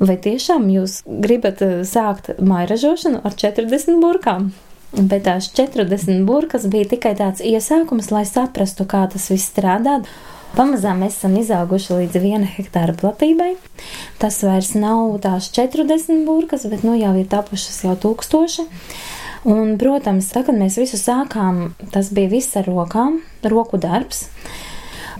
Vai 0.00 0.16
tiešām 0.16 0.64
jūs 0.72 1.02
gribat 1.04 1.60
eh, 1.64 1.82
sākt 1.84 2.32
mairažošanu 2.40 3.20
ar 3.20 3.36
40 3.36 4.00
burkām? 4.00 4.50
Bet 4.90 5.22
tās 5.28 5.46
40 5.54 6.24
burkas 6.26 6.66
bija 6.70 6.88
tikai 6.90 7.14
tāds 7.18 7.42
iesākums, 7.46 8.10
lai 8.10 8.24
saprastu, 8.26 8.86
kā 8.90 9.04
tas 9.12 9.28
viss 9.30 9.52
strādā. 9.52 10.00
Pamazām 10.56 11.04
mēs 11.04 11.14
esam 11.20 11.36
izauguši 11.38 12.00
līdz 12.00 12.18
viena 12.18 12.48
hektāra 12.50 12.96
platībai. 12.98 13.52
Tas 14.18 14.40
vairs 14.42 14.72
nav 14.74 15.14
tās 15.22 15.46
40 15.54 16.24
burkas, 16.26 16.66
bet 16.72 16.82
nu 16.82 16.96
jau 16.98 17.12
ir 17.20 17.28
tapušas 17.30 17.84
jau 17.86 17.94
tūkstoši. 18.02 18.66
Un, 19.50 19.76
protams, 19.80 20.32
tad, 20.34 20.48
kad 20.50 20.58
mēs 20.58 20.76
visu 20.80 20.98
sākām, 21.00 21.70
tas 21.94 22.10
bija 22.12 22.34
viss 22.34 22.58
ar 22.58 22.66
rokām, 22.66 23.22
roku 23.46 23.78
darbs. 23.80 24.26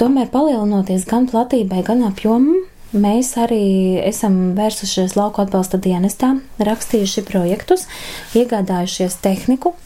Tomēr 0.02 0.28
palielinoties 0.34 1.06
gan 1.08 1.30
platībai, 1.30 1.84
gan 1.86 2.02
apjomam, 2.10 2.66
Mēs 2.90 3.36
arī 3.38 4.00
esam 4.02 4.56
vērsušies 4.56 5.14
lauku 5.14 5.44
atbalsta 5.44 5.78
dienestā, 5.78 6.32
rakstījuši 6.58 7.22
projektus, 7.28 7.84
iegādājušies 8.34 9.14
tehniku, 9.22 9.76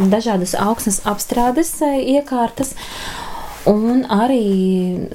dažādas 0.00 0.54
augsnes 0.56 1.02
apstrādes 1.04 1.74
eh, 1.84 1.98
iekārtas. 2.16 2.72
Un 3.66 4.04
arī 4.08 4.40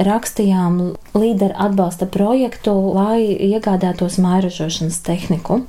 rakstījām 0.03 0.77
līderu 1.15 1.55
atbalsta 1.65 2.05
projektu, 2.05 2.75
lai 2.93 3.23
iegādātos 3.47 4.19
mairažošanas 4.21 4.99
tehniku. 5.07 5.63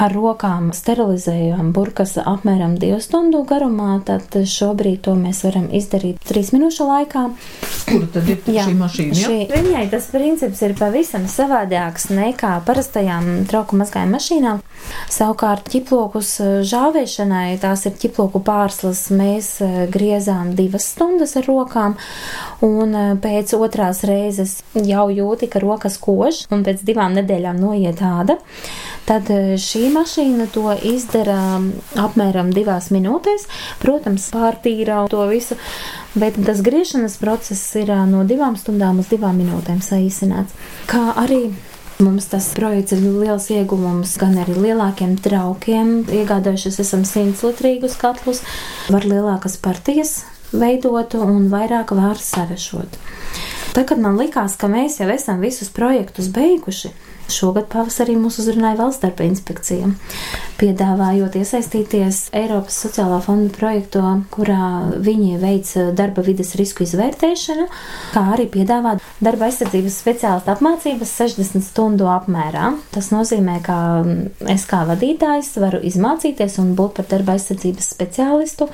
ar 0.00 0.14
rokām 0.16 0.70
sterilizējām 0.72 1.74
burkas 1.76 2.16
apmēram 2.18 2.78
2 2.80 3.02
stundu 3.04 3.44
garumā, 3.44 4.00
tad 4.08 4.32
šobrīd 4.32 5.04
to 5.06 5.14
mēs 5.14 5.44
varam 5.44 5.68
izdarīt 5.76 6.18
3 6.24 6.54
minūšu 6.56 6.88
laikā. 6.88 7.26
Kur 7.88 8.06
tad 8.12 8.28
ir 8.30 8.40
jā, 8.46 8.64
šī 8.68 8.74
mašīna? 8.78 9.16
Ja? 9.16 9.28
Šī, 9.28 9.38
viņai 9.50 9.84
tas 9.92 10.08
princips 10.12 10.62
ir 10.66 10.74
pavisam 10.78 11.26
savādāks 11.30 12.08
nekā 12.12 12.56
parastajām 12.66 13.30
trauku 13.50 13.78
mazgājuma 13.80 14.18
mašīnām. 14.18 14.62
Savukārt 15.10 15.66
ķiplokus 15.72 16.36
žāvēšanai, 16.70 17.58
tās 17.62 17.84
ir 17.88 17.96
ķiploku 17.98 18.42
pārslas, 18.46 19.08
mēs 19.14 19.56
griezām 19.90 20.54
divas 20.58 20.86
stundas 20.92 21.34
ar 21.40 21.48
rokām, 21.50 21.96
un 22.64 22.94
pēc 23.22 23.54
otrās 23.58 24.04
reizes 24.08 24.60
jau 24.74 25.08
jūti, 25.10 25.50
ka 25.50 25.62
rokas 25.62 25.98
kož, 26.02 26.44
un 26.54 26.62
pēc 26.66 26.84
divām 26.86 27.16
nedēļām 27.18 27.58
noiet 27.60 28.02
āda. 28.06 28.38
Tad 29.08 29.30
šī 29.58 29.88
mašīna 29.90 30.46
to 30.54 30.70
izdara 30.86 31.58
apmēram 31.98 32.52
divās 32.54 32.92
minūtēs. 32.94 33.48
Protams, 33.82 34.28
pārtīra 34.30 35.02
to 35.10 35.24
visu, 35.30 35.56
bet 36.14 36.38
tas 36.46 36.62
griešanas 36.62 37.18
process 37.18 37.64
ir 37.80 37.90
no 38.10 38.22
divām 38.28 38.54
stundām 38.60 39.02
uz 39.02 39.10
divām 39.10 39.40
minūtēm 39.42 39.82
saīsināts. 39.82 40.54
Kā 40.90 41.10
arī 41.18 41.48
Mums 42.00 42.30
tas 42.32 42.46
projekts 42.56 42.94
ir 42.96 43.02
liels 43.04 43.50
ieguvums 43.52 44.14
gan 44.20 44.38
arī 44.40 44.54
lielākiem 44.56 45.18
traukiem. 45.20 45.90
Iegādājušies 46.08 46.80
esam 46.80 47.02
100 47.04 47.44
litrīgus 47.44 47.98
katlus, 48.00 48.40
var 48.88 49.04
lielākas 49.04 49.58
partijas 49.60 50.22
veidot 50.52 51.14
un 51.20 51.48
vairāk 51.52 51.92
var 51.94 52.18
sarešot. 52.18 52.96
Tagad 53.76 54.00
man 54.02 54.16
likās, 54.18 54.56
ka 54.58 54.70
mēs 54.70 54.98
jau 54.98 55.10
esam 55.12 55.44
visus 55.44 55.70
projektus 55.70 56.30
beiguši. 56.34 56.90
Šogad 57.30 57.68
pavasarī 57.72 58.16
mūs 58.20 58.40
uzrunāja 58.42 58.78
valsts 58.80 59.02
darba 59.04 59.24
inspekcija, 59.26 59.88
piedāvājot 60.60 61.38
iesaistīties 61.40 62.20
Eiropas 62.36 62.76
sociālā 62.84 63.20
fonda 63.24 63.52
projektā, 63.54 64.16
kurā 64.34 64.66
viņi 65.00 65.38
veic 65.40 65.72
darba 65.98 66.24
vides 66.26 66.54
risku 66.60 66.84
izvērtēšanu, 66.86 67.66
kā 68.14 68.24
arī 68.34 68.48
piedāvā 68.52 68.96
darba 69.22 69.48
aizsardzības 69.48 69.98
speciālistu 70.02 70.54
apmācības 70.54 71.14
60 71.22 71.66
stundu 71.66 72.08
apmērā. 72.10 72.72
Tas 72.94 73.10
nozīmē, 73.14 73.60
ka 73.66 73.78
es 74.52 74.66
kā 74.70 74.82
vadītājs 74.88 75.54
varu 75.62 75.82
izmācīties 75.86 76.58
un 76.62 76.74
būt 76.78 76.98
par 77.00 77.10
darba 77.12 77.36
aizsardzības 77.38 77.92
speciālistu 77.94 78.70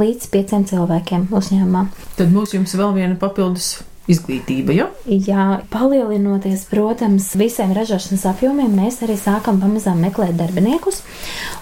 līdz 0.00 0.30
pieciem 0.32 0.66
cilvēkiem 0.70 1.30
uzņēmumā. 1.36 1.86
Tad 2.18 2.34
mums 2.34 2.56
jums 2.56 2.76
vēl 2.76 2.96
viena 2.98 3.16
papildus 3.20 3.78
izglītība. 4.10 4.74
Ja? 4.76 4.86
Jā, 5.06 5.46
palielinoties, 5.72 6.66
protams, 6.70 7.30
visiem 7.40 7.74
ražošanas 7.76 8.26
apjomiem, 8.32 8.72
mēs 8.76 9.00
arī 9.06 9.16
sākam 9.20 9.60
pamazām 9.62 10.02
meklēt 10.04 10.36
darbiniekus. 10.38 11.02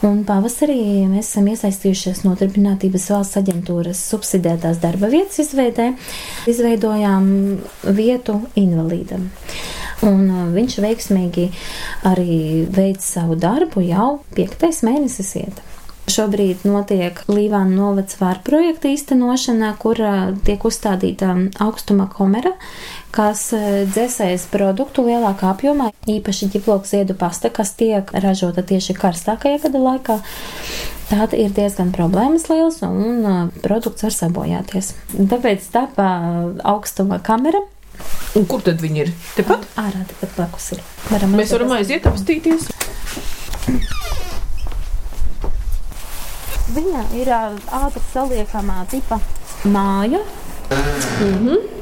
Un 0.07 0.23
pavasarī 0.29 0.81
mēs 1.11 1.33
esam 1.33 1.49
iesaistījušies 1.53 2.25
Nodarbinātības 2.27 3.09
valsts 3.15 3.41
aģentūras 3.41 4.03
subsidētās 4.13 4.81
darba 4.83 5.11
vietas 5.13 5.43
izveidē. 5.45 5.91
Izveidojām 6.51 7.29
vietu 7.99 8.41
invalīdam. 8.59 9.29
Un 10.07 10.29
uh, 10.31 10.45
viņš 10.55 10.79
veiksmīgi 10.85 11.49
arī 12.07 12.67
veic 12.71 13.03
savu 13.03 13.35
darbu 13.39 13.83
jau 13.83 14.21
piektais 14.37 14.85
mēnesis 14.87 15.35
iet. 15.41 15.65
Šobrīd 16.09 16.65
notiek 16.65 17.19
Līvāna 17.29 17.75
novads 17.75 18.17
vāra 18.21 18.41
projekta 18.45 18.89
īstenošana, 18.89 19.75
kur 19.81 20.01
tiek 20.47 20.63
uzstādīta 20.65 21.35
augstuma 21.61 22.07
kamera, 22.13 22.55
kas 23.13 23.49
dzēsēs 23.53 24.47
produktu 24.53 25.05
lielākā 25.05 25.51
apjomā, 25.53 25.91
īpaši 26.09 26.49
ģiploku 26.55 26.89
ziedu 26.89 27.17
pasta, 27.19 27.53
kas 27.53 27.75
tiek 27.77 28.09
ražota 28.25 28.65
tieši 28.65 28.97
karstākajā 28.97 29.61
gada 29.67 29.85
laikā. 29.85 30.19
Tāda 31.09 31.39
ir 31.41 31.53
diezgan 31.57 31.93
problēmas 31.93 32.49
liels 32.53 32.83
un 32.85 33.53
produkts 33.65 34.05
var 34.05 34.13
sabojāties. 34.17 34.93
Tāpēc 35.17 35.71
tāpā 35.73 36.09
augstuma 36.69 37.21
kamera. 37.25 37.63
Un 38.37 38.45
kur 38.49 38.61
tad 38.65 38.81
viņi 38.85 39.05
ir? 39.07 39.15
Tepat? 39.37 39.65
Ārā, 39.81 40.05
tepat 40.11 40.37
blakus 40.37 40.73
ir. 40.77 40.85
Varam 41.09 41.33
Mēs 41.37 41.57
varam 41.57 41.73
aiziet 41.79 42.09
apstīties. 42.09 42.69
Viņa 46.75 47.03
ir 47.17 47.33
ātri 47.33 48.05
saliekamā 48.13 48.85
tipa 48.91 49.21
māja. 49.65 50.21
Mm 50.69 51.35
-hmm. 51.47 51.79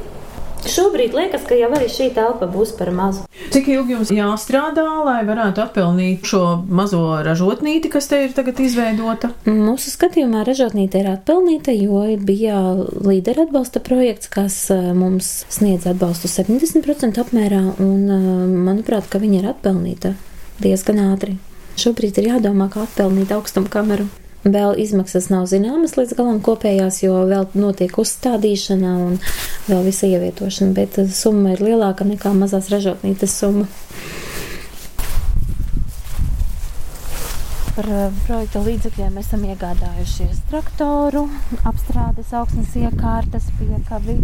Šobrīd 0.67 1.13
liekas, 1.13 1.45
ka 1.47 1.55
jau 1.55 1.69
arī 1.71 1.87
šī 1.91 2.09
telpa 2.15 2.47
būs 2.51 2.73
par 2.77 2.89
mazu. 2.91 3.23
Cik 3.53 3.69
ilgi 3.71 3.93
jums 3.93 4.11
jāstrādā, 4.11 4.83
lai 5.05 5.21
varētu 5.27 5.61
atpelnīt 5.63 6.27
šo 6.27 6.41
mazo 6.67 7.21
ražotnīti, 7.23 7.91
kas 7.93 8.07
te 8.11 8.23
ir 8.25 8.33
tagad 8.35 8.59
izveidota? 8.59 9.31
Mūsu 9.45 9.93
skatījumā 9.93 10.43
ražotnīte 10.47 10.99
ir 10.99 11.07
atpelnīta, 11.13 11.71
jo 11.71 12.03
bija 12.19 12.59
līdera 13.05 13.47
atbalsta 13.47 13.79
projekts, 13.79 14.27
kas 14.27 14.59
mums 14.97 15.45
sniedz 15.49 15.87
atbalstu 15.87 16.27
70% 16.27 17.23
apmērā, 17.23 17.63
un 17.79 18.63
manuprāt, 18.67 19.07
ka 19.09 19.23
viņa 19.23 19.39
ir 19.39 19.51
atpelnīta 19.53 20.15
diezgan 20.59 21.03
ātri. 21.13 21.37
Šobrīd 21.77 22.17
ir 22.17 22.33
jādomā, 22.33 22.71
kā 22.73 22.83
atpelnīt 22.87 23.31
augstumu 23.31 23.69
kameru. 23.69 24.09
Vēl 24.47 24.77
izmaksas 24.79 25.27
nav 25.27 25.47
zināmas 25.51 25.97
līdz 25.97 26.13
galam 26.15 26.37
kopējās, 26.43 27.01
jo 27.03 27.17
vēl 27.27 27.49
notiek 27.57 27.91
uzstādīšana 27.99 28.93
un 29.03 29.17
vēl 29.67 29.81
visa 29.83 30.07
ievietošana, 30.07 30.71
bet 30.77 30.99
summa 31.11 31.55
ir 31.55 31.63
lielāka 31.65 32.07
nekā 32.07 32.31
mazās 32.37 32.69
ražotnītes 32.71 33.33
summa. 33.41 33.67
Par 37.75 37.89
eh, 37.93 38.07
projekta 38.25 38.63
līdzekļiem 38.65 39.19
esam 39.21 39.43
iegādājušies 39.51 40.39
traktoru, 40.49 41.27
apstrādes 41.67 42.31
augsnes 42.33 42.71
iekārtas, 42.79 43.51
piekavi, 43.59 44.15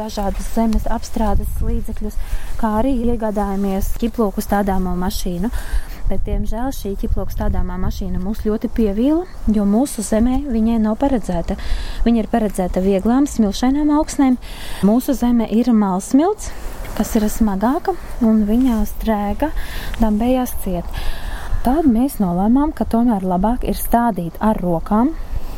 dažādas 0.00 0.48
zemes 0.56 0.88
apstrādes 0.90 1.60
līdzekļus, 1.62 2.16
kā 2.58 2.72
arī 2.80 2.96
iegādājamies 3.12 3.92
ķiploku 4.00 4.42
stādāmo 4.42 4.96
mašīnu 4.98 5.52
bet, 6.12 6.26
diemžēl, 6.26 6.68
šī 6.76 6.92
ķiploks 7.00 7.38
stādāmā 7.38 7.78
mašīna 7.80 8.20
mūs 8.20 8.42
ļoti 8.44 8.68
pievīla, 8.76 9.24
jo 9.54 9.64
mūsu 9.68 10.04
zemē 10.04 10.42
viņai 10.52 10.76
nav 10.84 10.98
paredzēta. 11.00 11.56
Viņa 12.04 12.24
ir 12.24 12.28
paredzēta 12.32 12.82
vieglām, 12.84 13.28
smilšainām 13.30 13.94
augsnēm. 13.96 14.36
Mūsu 14.84 15.16
zeme 15.16 15.48
ir 15.48 15.72
malsmilts, 15.72 16.50
kas 16.98 17.14
ir 17.16 17.28
smagāka, 17.32 17.96
un 18.20 18.44
viņa 18.48 18.82
strēga 18.92 19.52
dambējās 20.02 20.52
ciet. 20.66 21.00
Tad 21.64 21.88
mēs 21.88 22.18
nolēmām, 22.20 22.76
ka 22.76 22.84
tomēr 22.84 23.24
labāk 23.24 23.64
ir 23.64 23.78
stādīt 23.78 24.36
ar 24.42 24.60
rokām 24.60 25.14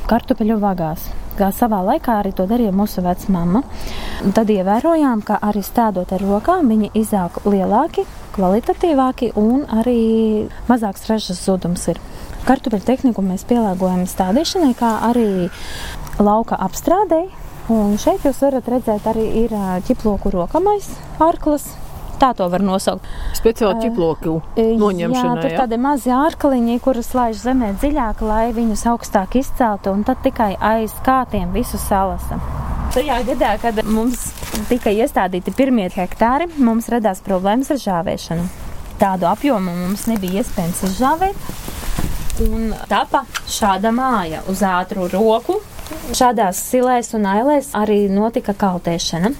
kartupeļu 0.06 0.61
vagās 0.62 1.08
kā 1.38 1.50
savā 1.54 1.80
laikā 1.84 2.18
arī 2.20 2.32
to 2.36 2.46
darīja 2.50 2.72
mūsu 2.74 3.04
vecmāma. 3.04 3.62
Tad 4.36 4.50
ievērojām, 4.54 5.22
ka 5.26 5.38
arī 5.42 5.62
stādot 5.66 6.12
ar 6.14 6.24
rokām, 6.24 6.70
viņi 6.72 6.92
izaug 6.98 7.40
lielāki, 7.48 8.06
kvalitatīvāki 8.36 9.32
un 9.40 9.64
arī 9.70 10.00
mazāks 10.70 11.06
ražas 11.10 11.42
zudums 11.44 11.86
ir. 11.92 12.00
Kartupeļu 12.44 12.84
tehniku 12.84 13.24
mēs 13.24 13.46
pielāgojam 13.48 14.04
stādīšanai, 14.08 14.74
kā 14.78 14.98
arī 15.10 15.48
lauka 16.20 16.58
apstrādei. 16.60 17.26
Un 17.72 17.94
šeit 17.96 18.26
jūs 18.26 18.42
varat 18.44 18.66
redzēt, 18.68 19.06
arī 19.08 19.24
ir 19.46 19.54
ķiploku 19.88 20.34
rokamais 20.34 20.90
arklis, 21.24 21.70
Tā 22.21 22.30
to 22.37 22.47
var 22.50 22.62
nosaukt. 22.62 23.06
Speciāli 23.37 23.88
ķiploku 23.88 24.37
noņemšanai. 24.56 25.35
Jā, 25.35 25.42
tur 25.42 25.50
ja? 25.52 25.62
tādi 25.64 25.78
mazi 25.83 26.12
ārkaliņi, 26.14 26.78
kurus 26.85 27.11
laiž 27.16 27.42
zemē 27.42 27.73
dziļāk, 27.83 28.23
lai 28.25 28.44
viņus 28.56 28.87
augstāk 28.92 29.38
izceltu, 29.40 29.92
un 29.94 30.04
tad 30.06 30.23
tikai 30.25 30.54
aiz 30.62 30.94
kātiem 31.06 31.52
visu 31.54 31.80
salasa. 31.80 32.38
Tajā 32.94 33.18
gadā, 33.26 33.56
kad 33.59 33.80
mums 33.90 34.28
tika 34.71 34.92
iestādīti 34.94 35.54
pirmie 35.56 35.88
hektāri, 35.90 36.47
mums 36.62 36.87
radās 36.92 37.23
problēmas 37.26 37.73
ar 37.75 37.83
žāvēšanu. 37.83 38.47
Tādu 39.00 39.26
apjomu 39.26 39.75
mums 39.75 40.06
nebija 40.06 40.44
iespējams 40.44 40.85
izžāvēt. 40.87 41.49
Un 42.44 42.71
tapa 42.90 43.25
šāda 43.50 43.90
māja 43.94 44.44
uz 44.50 44.62
ātru 44.66 45.09
roku. 45.11 45.59
Šādās 46.14 46.61
silēs 46.71 47.12
un 47.18 47.26
ailēs 47.28 47.73
arī 47.78 48.04
notika 48.11 48.54
kaltēšana. 48.59 49.35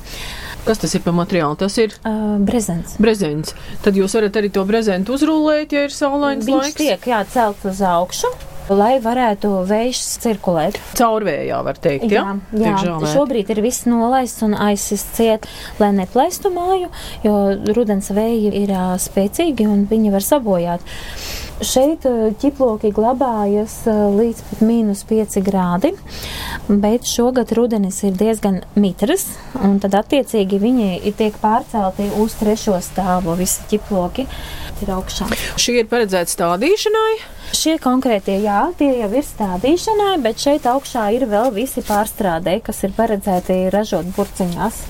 Kas 0.65 0.79
tas 0.81 0.95
ir 0.97 1.03
par 1.05 1.13
materiālu? 1.13 1.59
Tas 1.61 1.75
ir 1.79 1.93
uh, 2.09 2.39
brezents. 2.41 2.95
brezents. 3.03 3.53
Tad 3.85 3.99
jūs 4.01 4.15
varat 4.17 4.39
arī 4.41 4.49
to 4.55 4.65
brezentu 4.65 5.13
uzrullēt, 5.19 5.75
ja 5.77 5.83
ir 5.85 5.93
saulains 5.93 6.47
Viņš 6.49 6.57
laiks. 6.63 6.79
tiek 6.81 7.09
jācelt 7.11 7.67
uz 7.69 7.83
augšu. 7.85 8.31
Lai 8.73 8.97
varētu 9.03 9.51
vējš 9.69 10.03
cirkulēt. 10.25 10.79
Caurvējā 10.99 11.61
var 11.67 11.79
teikt, 11.83 12.09
ja? 12.13 12.25
jā, 12.57 12.75
jā. 12.87 12.99
šobrīd 13.13 13.53
ir 13.53 13.63
viss 13.65 13.87
nolaists 13.91 14.45
un 14.47 14.57
aizsists 14.57 15.19
ciet, 15.19 15.49
lai 15.81 15.93
neplēstu 15.97 16.53
māju, 16.55 16.91
jo 17.27 17.39
rudens 17.77 18.11
vēji 18.15 18.53
ir 18.65 18.75
spēcīgi 19.03 19.69
un 19.71 19.85
viņi 19.91 20.15
var 20.15 20.25
sabojāt. 20.25 20.95
Šeit 21.65 22.03
ķiploki 22.43 22.91
glabājas 22.93 23.77
līdz 23.87 24.41
pat 24.49 24.63
mīnus 24.67 25.05
5 25.07 25.39
grādi, 25.47 25.93
bet 26.67 27.07
šogad 27.07 27.53
rudenis 27.55 28.01
ir 28.05 28.17
diezgan 28.19 28.63
mitrs, 28.75 29.29
un 29.63 29.79
tad 29.83 29.95
attiecīgi 30.01 30.59
viņi 30.61 31.15
tiek 31.15 31.39
pārcelti 31.41 32.11
uz 32.21 32.35
trešo 32.41 32.81
stāvu 32.83 33.37
visi 33.39 33.63
ķiploki 33.71 34.27
ir 34.83 34.93
augšā. 34.97 35.31
Šie 35.61 35.79
ir 35.85 35.89
paredzēti 35.91 36.35
stādīšanai? 36.35 37.15
Šie 37.55 37.77
konkrētie, 37.79 38.41
jā, 38.43 38.65
tie 38.75 38.89
jau 38.99 39.09
ir 39.15 39.23
stādīšanai, 39.23 40.17
bet 40.25 40.41
šeit 40.43 40.65
augšā 40.67 41.05
ir 41.15 41.27
vēl 41.31 41.53
visi 41.55 41.85
pārstrādē, 41.87 42.57
kas 42.67 42.81
ir 42.83 42.95
paredzēti 42.97 43.69
ražot 43.71 44.09
burciņās. 44.17 44.81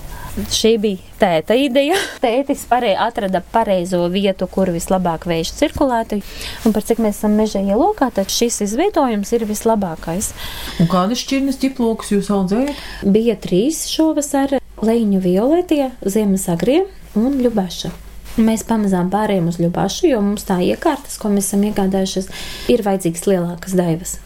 Šī 0.51 0.71
bija 0.81 1.19
tēta 1.21 1.55
ideja. 1.61 1.99
Tētis 2.25 2.63
parei, 2.71 2.95
atrada 2.97 3.43
pareizo 3.53 4.01
vietu, 4.11 4.49
kur 4.51 4.73
vislabāk 4.73 5.27
vējš 5.29 5.53
cirkulētu. 5.59 6.23
Un 6.65 6.75
par 6.75 6.87
cik 6.89 7.03
mēs 7.05 7.21
esam 7.21 7.37
meža 7.37 7.61
ielokā, 7.61 8.09
tad 8.17 8.33
šis 8.33 8.63
izvietojums 8.65 9.35
ir 9.37 9.45
vislabākais. 9.51 10.33
Un 10.81 10.89
kādas 10.91 11.21
šķirnes 11.27 11.61
ķiplokus 11.61 12.15
jūs 12.17 12.33
audzējat? 12.33 12.81
Bija 13.05 13.37
trīs 13.45 13.85
šovasar- 13.93 14.57
leņu 14.89 15.21
violetie, 15.21 15.93
ziemas 16.01 16.49
agrie 16.49 16.87
un 17.15 17.39
ļubaša. 17.45 17.93
Mēs 18.35 18.65
pamazām 18.67 19.13
pārējām 19.13 19.47
uz 19.47 19.61
ļubašu, 19.63 20.09
jo 20.11 20.19
mums 20.25 20.43
tā 20.49 20.57
iekārtas, 20.67 21.21
ko 21.23 21.31
mēs 21.31 21.53
esam 21.53 21.61
iegādājušies, 21.69 22.27
ir 22.73 22.83
vajadzīgas 22.83 23.29
lielākas 23.31 23.77
daivas. 23.79 24.17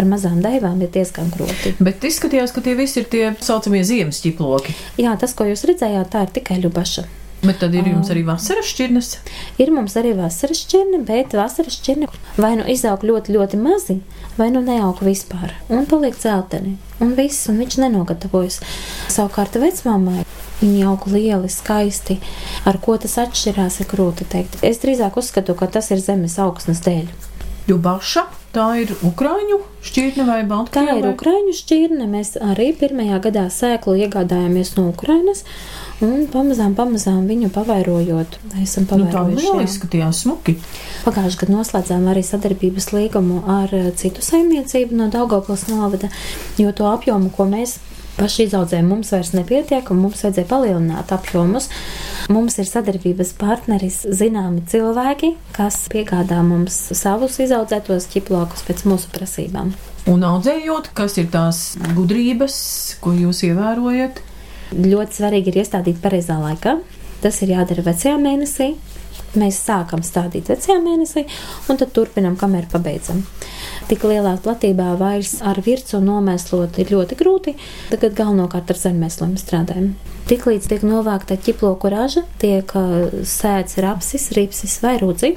Ar 0.00 0.08
mazām 0.08 0.38
daivām 0.40 0.80
ir 0.80 0.88
diezgan 0.94 1.28
grūti. 1.34 1.74
Bet 1.84 2.00
izskatījās, 2.08 2.54
ka 2.56 2.64
tie 2.64 2.72
visi 2.78 3.02
ir 3.02 3.10
tie 3.12 3.24
saucamie 3.44 3.82
ziemas 3.84 4.22
ķiploki. 4.24 4.72
Jā, 5.02 5.12
tas, 5.20 5.36
ko 5.36 5.44
jūs 5.44 5.66
redzējāt, 5.68 6.08
tā 6.08 6.24
ir 6.24 6.32
tikai 6.40 6.56
ļubaša. 6.64 7.04
Bet 7.44 7.60
tad 7.60 7.76
ir 7.76 7.86
jums 7.88 8.08
arī 8.12 8.24
vasaras 8.24 8.72
šķirnes? 8.72 9.12
Ir 9.60 9.70
mums 9.76 9.94
arī 9.96 10.14
vasaras 10.16 10.64
šķirne, 10.64 11.04
bet 11.08 11.36
vasaras 11.36 11.76
šķirne 11.80 12.08
vai 12.40 12.54
nu 12.60 12.64
izaug 12.68 13.04
ļoti, 13.04 13.36
ļoti 13.36 13.60
mazi, 13.60 14.00
vai 14.40 14.50
nu 14.52 14.64
neaug 14.64 15.00
vispār. 15.04 15.54
Un 15.72 15.88
paliek 15.88 16.16
celteni. 16.20 16.78
Un 17.00 17.12
viss, 17.16 17.48
un 17.52 17.60
viņš 17.60 17.80
nenogatavojas. 17.84 18.60
Savukārt 19.12 19.56
vecmāmai 19.60 20.24
Viņi 20.60 20.84
aug 20.88 21.06
lieli, 21.08 21.48
skaisti. 21.52 22.18
Ar 22.68 22.80
ko 22.82 22.96
tas 23.00 23.18
atšķirās, 23.22 23.80
ir 23.80 23.90
grūti 23.90 24.28
pateikt. 24.30 24.60
Es 24.62 24.78
drīzāk 24.82 25.16
uzskatu, 25.18 25.54
ka 25.58 25.66
tas 25.66 25.90
ir 25.90 26.00
zemes 26.02 26.38
augsnes 26.38 26.82
dēļ. 26.84 27.08
Jo 27.68 27.76
baša 27.78 28.24
tā 28.54 28.66
ir 28.82 28.90
ukrāņu 29.06 29.60
šķirne 29.86 30.24
vai 30.26 30.40
baltkrievai? 30.48 30.96
Tā 30.96 30.98
ir 30.98 31.08
ukrāņu 31.12 31.52
šķirne. 31.54 32.06
Mēs 32.10 32.34
arī 32.42 32.70
pirmajā 32.78 33.20
gadā 33.26 33.44
sēklu 33.52 33.94
iegādājāmies 34.06 34.72
no 34.78 34.88
Ukrainas. 34.90 35.44
Un 36.00 36.24
pamazām, 36.32 36.72
pamazām 36.74 37.26
viņu 37.28 37.50
pavairojot, 37.52 38.38
esam 38.62 38.86
pavairojuši. 38.88 39.36
Nu, 39.36 39.42
tā 39.44 39.58
vēl 39.58 39.66
izskatījās 39.68 40.22
smuki. 40.24 40.56
Pagājušajā 41.04 41.44
gadā 41.44 41.56
noslēdzām 41.58 42.08
arī 42.10 42.24
sadarbības 42.24 42.90
līgumu 42.96 43.42
ar 43.60 43.74
citu 44.00 44.24
saimniecību 44.24 44.96
no 44.96 45.10
Daugavpils 45.12 45.68
novada, 45.68 46.08
jo 46.58 46.72
to 46.72 46.88
apjomu, 46.88 47.28
ko 47.36 47.46
mēs 47.52 47.76
paši 48.20 48.46
izaudzējumi 48.48 48.90
mums 48.92 49.10
vairs 49.14 49.32
nepietiek, 49.36 49.90
un 49.92 50.02
mums 50.04 50.22
vajadzēja 50.24 50.48
palielināt 50.50 51.12
apjomus. 51.16 51.70
Mums 52.30 52.58
ir 52.60 52.68
sadarbības 52.68 53.32
partneris, 53.40 54.02
zināmi 54.20 54.62
cilvēki, 54.70 55.34
kas 55.56 55.86
piegādā 55.92 56.42
mums 56.46 56.76
savus 56.98 57.40
izaudzētos 57.42 58.10
ķiplokus 58.12 58.66
pēc 58.68 58.84
mūsu 58.90 59.10
prasībām. 59.14 59.72
Un 60.10 60.24
audzējot, 60.26 60.92
kas 60.96 61.18
ir 61.20 61.28
tās 61.32 61.74
gudrības, 61.96 62.56
ko 63.04 63.12
jūs 63.16 63.42
ievērojat? 63.48 64.22
Ļoti 64.70 65.18
svarīgi 65.18 65.52
ir 65.52 65.60
iestādīt 65.64 66.00
pareizā 66.02 66.38
laikā. 66.40 66.78
Tas 67.20 67.40
ir 67.44 67.52
jādara 67.52 67.84
vecajā 67.84 68.14
mēnesī, 68.20 68.70
mēs 69.36 69.58
sākam 69.66 70.04
stādīt 70.06 70.48
vecajā 70.48 70.78
mēnesī, 70.80 71.26
un 71.68 71.80
tad 71.80 71.92
turpinām, 71.96 72.38
kamēr 72.40 72.68
pabeidzam. 72.72 73.20
Tik 73.88 74.04
lielā 74.04 74.36
platībā 74.44 74.92
vairs 75.00 75.38
ar 75.46 75.60
virsmu 75.64 76.02
nomēslot 76.04 76.80
ir 76.82 76.92
ļoti 76.94 77.16
grūti, 77.20 77.56
tagad 77.90 78.16
galvenokārt 78.18 78.72
ar 78.72 78.80
zemēslojumu 78.80 79.40
strādājam. 79.40 79.92
Tiklīdz 80.30 80.68
tiek 80.70 80.84
novākta 80.86 81.38
ķiploku 81.40 81.90
raža, 81.90 82.26
tiek 82.42 82.74
sēts 83.26 83.80
rapsis, 83.82 84.30
ripsis 84.36 84.76
vai 84.84 84.98
rudzi. 85.00 85.36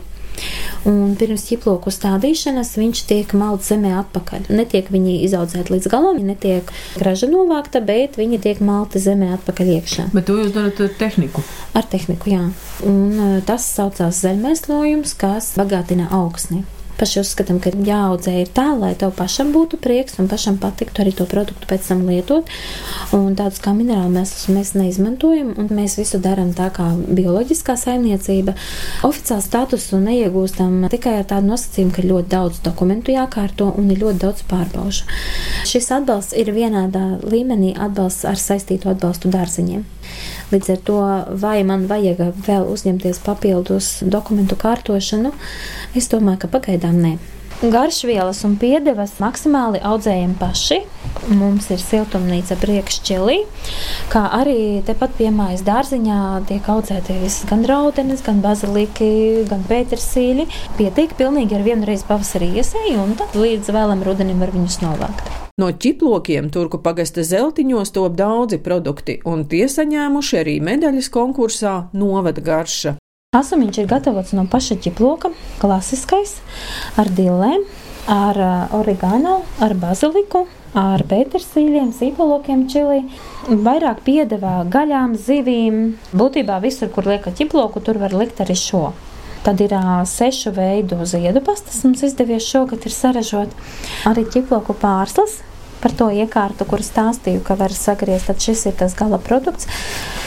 Un 0.89 1.13
pirms 1.17 1.45
ķiploku 1.47 1.91
stādīšanas 1.93 2.73
viņš 2.79 3.03
tiek 3.10 3.34
malts 3.38 3.69
zemē 3.71 3.93
atpakaļ. 4.01 4.49
Netiek 4.58 4.89
viņi 4.91 5.19
izaudzēti 5.27 5.75
līdz 5.75 5.89
galam, 5.93 6.19
netiek 6.25 6.73
graža 6.97 7.29
novākta, 7.32 7.84
bet 7.86 8.17
viņi 8.19 8.41
tiek 8.43 8.62
malti 8.65 9.01
zemē 9.03 9.29
atpakaļ 9.38 9.73
iekšā. 9.77 10.08
Bet 10.15 10.27
to 10.27 10.39
jūs 10.41 10.53
darat 10.56 10.82
ar 10.84 10.93
tehniku? 10.99 11.45
Ar 11.77 11.88
tehniku, 11.89 12.34
jā. 12.34 12.45
Un 12.89 13.41
tas 13.47 13.69
saucās 13.77 14.23
zeļmēslojums, 14.25 15.17
kas 15.21 15.53
bagātina 15.60 16.10
augsni 16.12 16.65
paši 16.99 17.21
uzskatām, 17.21 17.60
ka 17.63 17.71
jāaudzē 17.73 18.34
ir 18.41 18.51
tā, 18.56 18.67
lai 18.77 18.93
tev 18.99 19.13
pašam 19.17 19.51
būtu 19.56 19.79
prieks 19.84 20.19
un 20.21 20.29
pašam 20.32 20.58
patiktu 20.62 21.03
arī 21.03 21.13
to 21.17 21.27
produktu 21.29 21.69
pēc 21.69 21.89
tam 21.89 22.03
lietot. 22.08 22.49
Un 23.15 23.38
tādus 23.39 23.62
kā 23.63 23.73
minerālu 23.75 24.12
mēs, 24.13 24.34
mēs 24.53 24.73
neizmantojam, 24.77 25.53
un 25.60 25.71
mēs 25.73 25.97
visu 25.99 26.19
darām 26.23 26.53
tā 26.58 26.69
kā 26.75 26.89
bioloģiskā 27.08 27.75
saimniecība. 27.79 28.56
Oficiālu 29.08 29.45
statusu 29.45 30.01
neiegūstam 30.03 30.88
tikai 30.93 31.17
ar 31.21 31.27
tādu 31.32 31.51
nosacījumu, 31.53 31.95
ka 31.95 32.08
ļoti 32.08 32.34
daudz 32.34 32.62
dokumentu 32.65 33.15
jākārto 33.15 33.71
un 33.77 33.91
ir 33.93 34.03
ļoti 34.03 34.23
daudz 34.25 34.45
pārbaušu. 34.51 35.10
Šis 35.69 35.91
atbalsts 35.97 36.38
ir 36.38 36.53
vienādā 36.56 37.19
līmenī 37.23 37.73
atbalsts 37.77 38.27
ar 38.29 38.39
saistītu 38.39 38.91
atbalstu 38.93 39.32
dārziņiem. 39.34 39.84
Līdz 40.53 40.69
ar 40.69 40.82
to, 40.86 40.97
vai 41.41 41.56
man 41.65 41.88
vajag 41.89 42.19
vēl 42.45 42.67
uzņemties 42.69 43.21
papildus 43.25 43.88
dokumentu 44.06 44.58
kārtošanu, 44.60 45.32
es 45.97 46.10
domāju, 46.12 46.43
ka 46.43 46.51
pagaidām 46.53 46.92
nē. 46.93 47.17
Garšvielas 47.63 48.41
un 48.43 48.58
piedevas 48.60 49.13
maksimāli 49.23 49.79
audzējam 49.88 50.34
paši. 50.36 50.82
Mums 51.32 51.69
ir 51.71 51.79
siltumnīca 51.79 52.58
priekšķelī, 52.60 53.38
kā 54.12 54.23
arī 54.36 54.82
tepat 54.84 55.13
pie 55.15 55.29
mājas 55.32 55.62
dārziņā 55.63 56.17
tiek 56.49 56.67
audzētas 56.73 57.38
gan 57.47 57.63
rautenes, 57.69 58.23
gan 58.25 58.41
baziliki, 58.43 59.45
gan 59.47 59.63
pētersīļi. 59.69 60.49
Pietiek 60.79 61.15
pilnīgi 61.19 61.56
ar 61.56 61.63
vienu 61.63 61.88
reizi 61.88 62.10
pavasarī 62.10 62.51
iesēju, 62.58 62.97
un 63.06 63.15
tad 63.21 63.38
līdz 63.39 63.71
vēlam 63.71 64.03
rudenim 64.03 64.43
var 64.43 64.51
viņus 64.51 64.82
novākt. 64.84 65.32
No 65.62 65.69
ķiplokiem 65.69 66.49
Turku 66.51 66.82
pagasta 66.84 67.23
zeltiņos 67.23 67.93
top 67.93 68.17
daudzi 68.17 68.58
produkti, 68.58 69.19
un 69.29 69.45
tie 69.45 69.69
saņēmuši 69.69 70.41
arī 70.41 70.58
medaļas 70.65 71.13
konkursā 71.13 71.77
Novada 71.93 72.43
garša. 72.43 72.97
Asumiņš 73.34 73.78
ir 73.82 73.88
gatavots 73.89 74.36
no 74.38 74.43
paša 74.46 74.76
ķiploka, 74.84 75.32
klasiskais, 75.58 76.36
ar 77.02 77.08
dillēm, 77.17 77.63
ar 78.13 78.38
origāno, 78.78 79.39
ar 79.63 79.74
baziliku, 79.80 80.43
ar 80.78 81.02
pētersīļiem, 81.10 81.89
sīpolokiem, 81.98 82.67
čili. 82.69 83.00
Vairāk 83.50 84.04
piedevā 84.06 84.60
gaļām, 84.69 85.15
zivīm. 85.17 85.80
Būtībā 86.13 86.60
visur, 86.62 86.91
kur 86.93 87.10
lieka 87.10 87.34
ķiploku, 87.34 87.82
tur 87.82 87.98
var 88.02 88.13
likt 88.13 88.43
arī 88.46 88.58
šo. 88.60 88.91
Tad 89.43 89.60
ir 89.60 89.74
uh, 89.76 90.04
sešu 90.08 90.54
veidu 90.56 91.02
ziedu 91.10 91.41
pastas. 91.43 91.82
Mums 91.84 92.06
izdevies 92.06 92.46
šogad 92.48 92.86
ir 92.88 92.93
saražot 92.96 93.58
arī 94.08 94.24
ķiploku 94.30 94.78
pārslas. 94.80 95.41
Par 95.84 95.91
to 96.00 96.08
iekārtu, 96.15 96.63
kur 96.69 96.80
stāstīju, 96.86 97.41
ka 97.43 97.58
var 97.60 97.74
sagriezt, 97.76 98.30
tad 98.30 98.39
šis 98.39 98.62
ir 98.69 98.78
tas 98.80 98.96
gala 98.96 99.19
produkts. 99.19 99.67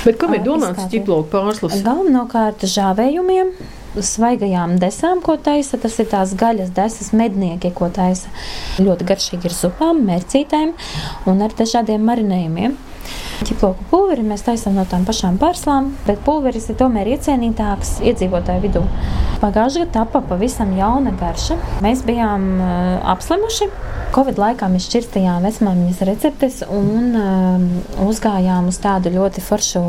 Bet 0.04 0.18
kam 0.20 0.36
ir 0.36 0.44
domāts 0.44 0.90
ķiploku 0.92 1.30
pārslas? 1.32 1.78
Galvenokārt 1.86 2.66
žāvējumiem, 2.68 3.54
svaigajām 3.96 4.76
desām, 4.82 5.22
ko 5.24 5.38
taisa. 5.40 5.80
Tas 5.80 5.96
ir 6.02 6.10
tās 6.12 6.34
gaļas 6.38 6.74
desas 6.76 7.12
mednieki, 7.16 7.72
ko 7.76 7.88
taisa. 7.88 8.28
Ļoti 8.82 9.08
garšīgi 9.08 9.48
ir 9.48 9.56
zupām, 9.56 10.04
mērcītēm 10.08 10.74
un 11.30 11.42
ar 11.46 11.56
dažādiem 11.56 12.04
marinējumiem. 12.04 12.76
Ķiploku 13.46 13.84
pulveri 13.90 14.24
mēs 14.26 14.44
taisām 14.46 14.78
no 14.78 14.86
tām 14.88 15.04
pašām 15.06 15.36
pārslām, 15.40 15.92
bet 16.06 16.22
pulveris 16.24 16.70
ir 16.72 16.78
tomēr 16.80 17.10
iecienītāks 17.16 17.98
iedzīvotāju 18.08 18.64
vidū. 18.64 18.84
Pagājušajā 19.42 19.86
gadā 19.86 19.92
tapa 19.92 20.22
pavisam 20.24 20.72
jauna 20.76 21.12
garša. 21.20 21.58
Mēs 21.84 22.02
bijām 22.06 22.46
uh, 22.56 22.70
apslimuši. 23.12 23.68
Covid 24.14 24.38
laikā 24.40 24.68
mēs 24.72 24.86
šķirstījām 24.88 25.44
vecmāmiņas 25.44 26.04
receptes 26.08 26.62
un 26.72 27.18
uh, 27.18 28.06
uzgājām 28.06 28.70
uz 28.72 28.80
tādu 28.80 29.12
ļoti 29.18 29.44
foršu 29.44 29.82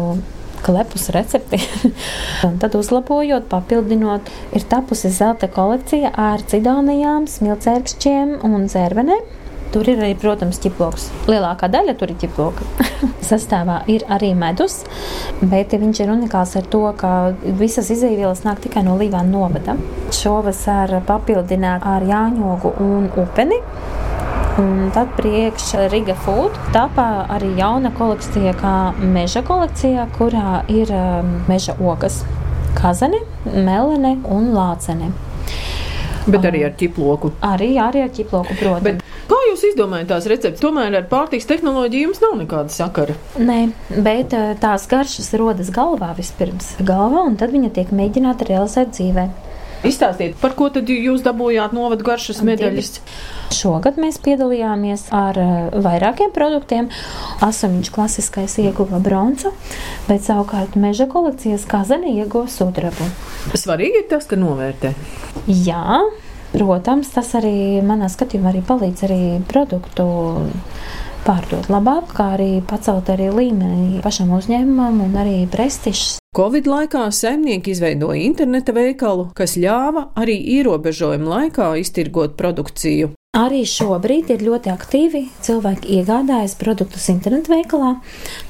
klepus 0.66 1.10
recepti. 1.16 1.62
tad, 2.62 2.76
uzlabojot, 2.76 3.48
papildinot, 3.52 4.30
ir 4.58 4.68
tapusi 4.68 5.14
zelta 5.14 5.48
kolekcija 5.48 6.12
ar 6.12 6.44
cidonijām, 6.50 7.30
smilcērkšķiem 7.32 8.40
un 8.48 8.68
zērvenēm. 8.72 9.37
Tur 9.74 9.88
ir 9.92 10.00
arī, 10.00 10.14
protams, 10.16 10.60
ķiploks. 10.64 11.10
Lielākā 11.28 11.68
daļa 11.72 11.98
tur 12.00 12.14
ir 12.14 12.20
ķiploka. 12.22 12.66
Sastāvā 13.30 13.82
ir 13.92 14.06
arī 14.14 14.32
medus, 14.38 14.80
bet 15.42 15.76
viņš 15.76 16.02
ir 16.04 16.14
unikāls 16.14 16.56
ar 16.60 16.70
to, 16.72 16.84
ka 17.00 17.12
visas 17.60 17.92
izēvielas 17.94 18.46
nāk 18.48 18.62
tikai 18.64 18.86
no 18.88 18.96
Līvāna 19.00 19.28
novada. 19.28 19.76
Šovasar 20.16 20.96
papildināt 21.08 21.84
ar 21.88 22.06
jāņogu 22.08 22.78
un 22.86 23.10
upeni. 23.20 23.60
Un 24.58 24.88
tad 24.90 25.12
priekšā 25.20 25.84
Riga 25.92 26.16
Food 26.18 26.56
tāpā 26.74 27.28
arī 27.36 27.52
jauna 27.60 27.92
kolekcija, 27.94 28.56
kā 28.58 28.74
meža 28.98 29.44
kolekcijā, 29.46 30.08
kurā 30.16 30.64
ir 30.74 30.90
um, 30.96 31.36
meža 31.46 31.76
ogas, 31.78 32.24
kazane, 32.80 33.20
melene 33.46 34.16
un 34.34 34.50
lācene. 34.56 35.12
Bet 36.28 36.48
arī 36.50 36.64
ar 36.68 36.74
ķiploku. 36.80 37.36
Arī, 37.46 37.76
arī 37.80 38.02
ar 38.04 38.10
ķiploku, 38.18 38.58
protams. 38.58 38.84
Bet 38.88 39.06
jūs 39.48 39.66
izdomājat 39.72 40.12
tās 40.12 40.30
receptes? 40.30 40.62
Tomēr 40.64 41.00
ar 41.00 41.10
pārtiks 41.12 41.48
tehnoloģiju 41.50 42.10
jums 42.10 42.22
nav 42.24 42.38
nekāda 42.42 42.74
sakara. 42.74 43.18
Nē, 43.40 43.60
bet 43.96 44.36
eh, 44.38 44.54
tās 44.62 44.88
garšas 44.92 45.34
rodas 45.40 45.72
galvā 45.74 46.14
vispirms. 46.18 46.76
Galvā, 46.84 47.26
un 47.28 47.38
tad 47.40 47.56
viņa 47.56 47.74
tiek 47.80 47.94
mēģināta 47.96 48.50
realizēt 48.52 48.96
dzīvē. 48.98 49.28
Izstāstiet, 49.86 50.34
par 50.42 50.56
ko 50.58 50.72
tad 50.74 50.90
jūs 50.90 51.22
dabūjāt 51.26 51.74
novadu 51.76 52.06
garšas 52.06 52.40
medaļas? 52.46 52.96
Šogad 53.54 54.00
mēs 54.02 54.18
piedalījāmies 54.26 55.08
ar 55.16 55.38
uh, 55.38 55.52
vairākiem 55.86 56.34
produktiem. 56.34 56.90
Asamiņš 57.46 57.92
klasiskais 57.94 58.58
ieguva 58.64 59.00
bronzu, 59.04 59.54
bet 60.10 60.26
savukārt 60.26 60.76
meža 60.82 61.06
kolekcijas 61.12 61.68
kazani 61.70 62.18
ieguva 62.18 62.50
sudrabu. 62.52 63.06
Svarīgi 63.54 64.02
ir 64.02 64.10
tas, 64.10 64.26
ka 64.28 64.40
novērtē. 64.40 64.96
Jā, 65.46 66.02
protams, 66.54 67.12
tas 67.16 67.34
arī 67.40 67.82
manā 67.86 68.10
skatījumā 68.12 68.54
arī 68.54 68.64
palīdz 68.68 69.04
arī 69.08 69.22
produktu 69.50 70.08
pārdot 71.28 71.68
labāk, 71.72 72.14
kā 72.16 72.30
arī 72.38 72.52
pacelt 72.68 73.10
arī 73.12 73.28
līmeni 73.36 74.00
pašam 74.04 74.32
uzņēmumam 74.38 75.02
un 75.08 75.20
arī 75.20 75.42
prestižs. 75.52 76.18
Covid 76.38 76.70
laikā 76.70 77.08
saimnieki 77.12 77.74
izveidoja 77.74 78.22
interneta 78.22 78.76
veikalu, 78.76 79.32
kas 79.36 79.58
ļāva 79.60 80.12
arī 80.20 80.38
ierobežojuma 80.58 81.32
laikā 81.34 81.72
iztirgot 81.82 82.38
produkciju. 82.40 83.12
Arī 83.38 83.60
šobrīd 83.70 84.32
ir 84.34 84.42
ļoti 84.48 84.72
aktīvi 84.72 85.20
cilvēki 85.46 86.00
iegādājas 86.00 86.56
produktus 86.58 87.04
internetu 87.12 87.52
veikalā. 87.54 87.92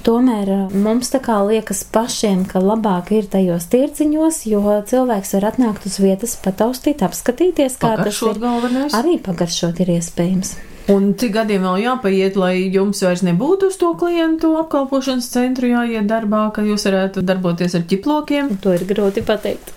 Tomēr 0.08 0.52
eh, 0.54 0.76
mums 0.86 1.12
tā 1.12 1.20
kā 1.24 1.42
liekas 1.44 1.82
pašiem, 1.92 2.46
ka 2.48 2.62
labāk 2.64 3.12
ir 3.18 3.28
tajos 3.32 3.68
tirdziņos, 3.74 4.46
jo 4.48 4.62
cilvēks 4.88 5.34
var 5.36 5.50
atnākt 5.50 5.90
uz 5.90 5.98
vietas, 6.00 6.38
pataustīt, 6.40 7.04
apskatīties, 7.04 7.76
kā 7.82 7.98
tas 8.00 8.22
ir. 8.24 8.40
Galvenais. 8.40 8.96
Arī 8.96 9.18
pagaršot 9.24 9.82
ir 9.84 9.92
iespējams. 9.98 10.54
Un 10.94 11.10
cik 11.20 11.34
gadiem 11.36 11.66
vēl 11.68 11.82
jāpaiet, 11.84 12.38
lai 12.40 12.54
jums 12.72 13.02
vairs 13.04 13.26
nebūtu 13.28 13.68
uz 13.68 13.76
to 13.82 13.90
klientu 14.00 14.54
apkalpošanas 14.62 15.28
centru 15.34 15.68
jāiet 15.74 16.08
darbā, 16.08 16.46
ka 16.56 16.64
jūs 16.64 16.88
varētu 16.88 17.26
darboties 17.28 17.76
ar 17.76 17.84
ķiplokiem? 17.92 18.54
To 18.64 18.72
ir 18.78 18.88
grūti 18.88 19.26
pateikt. 19.28 19.74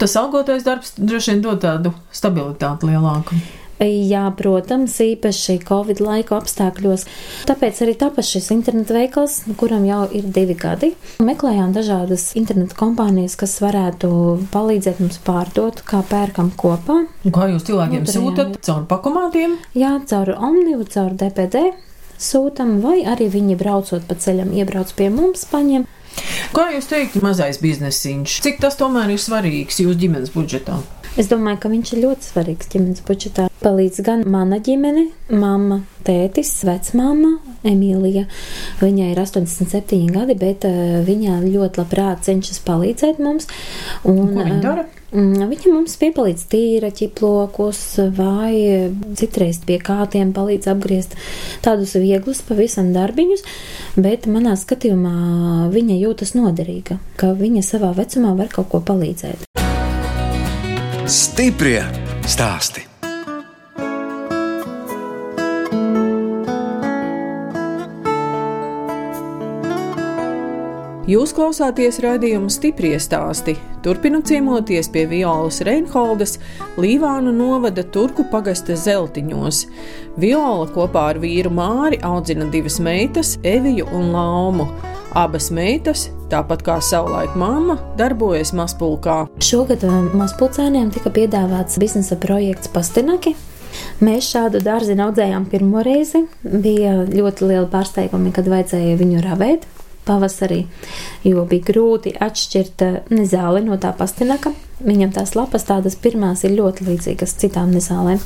Tas 0.00 0.16
algotais 0.16 0.64
darbs 0.64 0.96
droši 0.96 1.34
vien 1.34 1.44
dod 1.44 1.60
tādu 1.66 1.92
stabilitāti 2.16 2.88
lielāku. 2.88 3.36
Jā, 3.82 4.24
protams, 4.38 4.94
īpaši 5.02 5.58
Covid 5.66 5.98
laika 6.04 6.38
apstākļos. 6.38 7.06
Tāpēc 7.48 7.80
arī 7.84 7.94
tāpēc 7.98 8.28
šis 8.36 8.50
internetu 8.54 8.94
veikals, 8.94 9.40
kuram 9.60 9.86
jau 9.88 10.04
ir 10.14 10.28
divi 10.34 10.54
gadi, 10.58 10.92
meklējām 11.18 11.74
dažādas 11.74 12.30
internetu 12.38 12.78
kompānijas, 12.78 13.34
kas 13.40 13.56
varētu 13.64 14.12
palīdzēt 14.54 15.02
mums 15.02 15.18
pārdot, 15.26 15.82
kā 15.88 16.04
pērkam 16.06 16.52
kopā. 16.56 17.02
Kā 17.34 17.50
jūs 17.50 17.66
cilvēkiem 17.66 18.04
Nu, 18.04 18.12
sūtat 18.14 18.56
caur 18.64 18.86
pakomātiem? 18.90 19.58
Jā, 19.74 19.96
caur 20.10 20.34
Omnivu, 20.36 20.86
caur 20.94 21.16
DPD 21.18 21.66
sūtam, 22.20 22.78
vai 22.84 23.02
arī 23.08 23.28
viņi 23.32 23.58
braucot 23.58 24.06
pa 24.08 24.16
ceļam, 24.18 24.54
iebrauc 24.54 24.92
pie 24.96 25.10
mums, 25.12 25.46
paņem. 25.50 25.86
Kā 26.54 26.68
jūs 26.70 26.86
teiktu, 26.86 27.22
mazais 27.24 27.58
biznesiņš? 27.62 28.36
Cik 28.44 28.60
tas 28.62 28.78
tomēr 28.78 29.10
ir 29.14 29.22
svarīgs 29.22 29.80
jūsu 29.82 29.98
ģimenes 30.04 30.30
budžetā? 30.34 30.78
Es 31.14 31.28
domāju, 31.30 31.60
ka 31.62 31.70
viņš 31.70 31.90
ir 31.94 32.00
ļoti 32.02 32.26
svarīgs 32.26 32.70
ģimenes 32.72 33.04
budžetā. 33.06 33.44
Palīdz 33.62 34.00
gan 34.04 34.24
mana 34.28 34.58
ģimene, 34.58 35.04
mamma, 35.30 35.84
tētis, 36.04 36.50
vecmāma, 36.66 37.36
Emīlija. 37.64 38.24
Viņai 38.80 39.12
ir 39.12 39.20
87 39.22 40.10
gadi, 40.10 40.34
bet 40.40 40.66
uh, 40.66 40.98
viņa 41.06 41.38
ļoti 41.44 41.80
labprāt 41.80 42.26
cenšas 42.26 42.58
palīdzēt 42.66 43.22
mums. 43.22 43.46
Un, 44.02 44.18
Un 44.24 44.34
ko 44.34 44.42
viņa 44.42 44.58
dara? 44.64 44.84
Uh, 45.14 45.46
viņa 45.54 45.70
mums 45.70 45.94
piepalīdz 46.02 46.44
tīra 46.50 46.90
ķiplokus 46.90 47.84
vai 48.18 48.90
citreiz 49.14 49.62
pie 49.62 49.78
kātiem 49.78 50.34
palīdz 50.34 50.72
apgriezt 50.74 51.14
tādus 51.62 51.94
vieglus 51.94 52.42
pavisam 52.42 52.90
darbiņus, 52.96 53.46
bet 53.94 54.26
manā 54.26 54.58
skatījumā 54.58 55.70
viņa 55.70 56.02
jūtas 56.02 56.34
noderīga, 56.34 56.98
ka 57.14 57.36
viņa 57.38 57.62
savā 57.70 57.94
vecumā 58.02 58.34
var 58.34 58.50
kaut 58.50 58.72
ko 58.74 58.82
palīdzēt. 58.82 59.54
Stiprie 61.04 61.82
stāsti. 62.24 62.80
Jūs 71.04 71.34
klausāties 71.36 72.00
raidījuma 72.00 72.48
stipri 72.48 72.94
stāstī. 72.96 73.58
Turpinu 73.84 74.22
ciemoties 74.24 74.88
pie 74.88 75.04
Violas 75.10 75.60
Reinholdas, 75.68 76.38
Līvānu 76.80 77.36
novada 77.36 77.84
Turku 77.84 78.24
pagasta 78.32 78.72
zeltiņos. 78.72 79.66
Viola 80.16 80.64
kopā 80.72 81.10
ar 81.12 81.20
vīru 81.20 81.52
Māri 81.52 82.00
audzina 82.00 82.48
divas 82.48 82.80
meitas, 82.80 83.36
Eviju 83.44 83.92
un 83.92 84.14
Laumu. 84.16 84.70
Abas 85.14 85.46
meitas, 85.54 86.08
tāpat 86.26 86.64
kā 86.66 86.74
savulaik 86.82 87.36
mamma, 87.38 87.76
darbojas 87.94 88.50
mazpulkā. 88.58 89.20
Šogad 89.46 89.84
uh, 89.86 90.08
mazpulcēniem 90.18 90.88
tika 90.90 91.12
piedāvāts 91.14 91.78
biznesa 91.78 92.18
projekts 92.18 92.72
Pastinaki. 92.74 93.36
Mēs 94.02 94.32
šādu 94.32 94.58
dārziņu 94.66 95.04
audzējām 95.06 95.46
pirmo 95.52 95.84
reizi. 95.86 96.24
Bija 96.42 97.04
ļoti 97.06 97.46
liela 97.46 97.68
pārsteiguma, 97.70 98.34
kad 98.34 98.50
vajadzēja 98.50 98.98
viņu 98.98 99.22
ravēt 99.22 99.68
pavasarī, 100.04 100.64
jo 101.24 101.46
bija 101.46 101.70
grūti 101.70 102.16
atšķirt 102.18 102.82
nezāli 103.14 103.62
no 103.68 103.78
tā 103.78 103.94
pastinaka. 103.94 104.50
Viņam 104.82 105.14
tās 105.14 105.36
lapas 105.38 105.70
tādas 105.70 105.94
pirmās 105.94 106.42
ir 106.42 106.58
ļoti 106.58 106.88
līdzīgas 106.90 107.38
citām 107.38 107.70
nezālēm. 107.70 108.18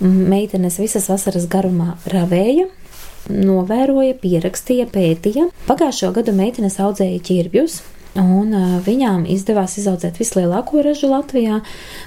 Meitenes 0.00 0.80
visas 0.80 1.12
vasaras 1.12 1.44
garumā 1.52 1.98
ravēja, 2.08 2.70
novēroja, 3.30 4.16
pierakstīja, 4.22 4.88
pētīja. 4.92 5.48
Pagājušo 5.68 6.12
gadu 6.16 6.34
meitenes 6.36 6.80
audzēja 6.82 7.20
ķirbjus. 7.28 7.82
Un 8.18 8.52
viņām 8.84 9.22
izdevās 9.32 9.78
izaudzēt 9.80 10.18
vislielāko 10.20 10.82
ražu 10.84 11.08
Latvijā. 11.08 11.62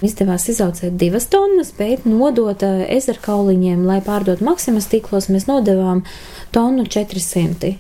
Izdevās 0.06 0.46
izaudzēt 0.54 1.00
divas 1.02 1.26
tonnas, 1.34 1.72
bet 1.74 2.06
nodot 2.06 2.62
ezerkauliņiem, 2.66 3.82
lai 3.90 4.04
pārdot 4.06 4.44
maksimas 4.46 4.86
tīklos, 4.92 5.32
mēs 5.34 5.48
nodevām 5.50 6.04
tonu 6.54 6.86
400. 6.86 7.74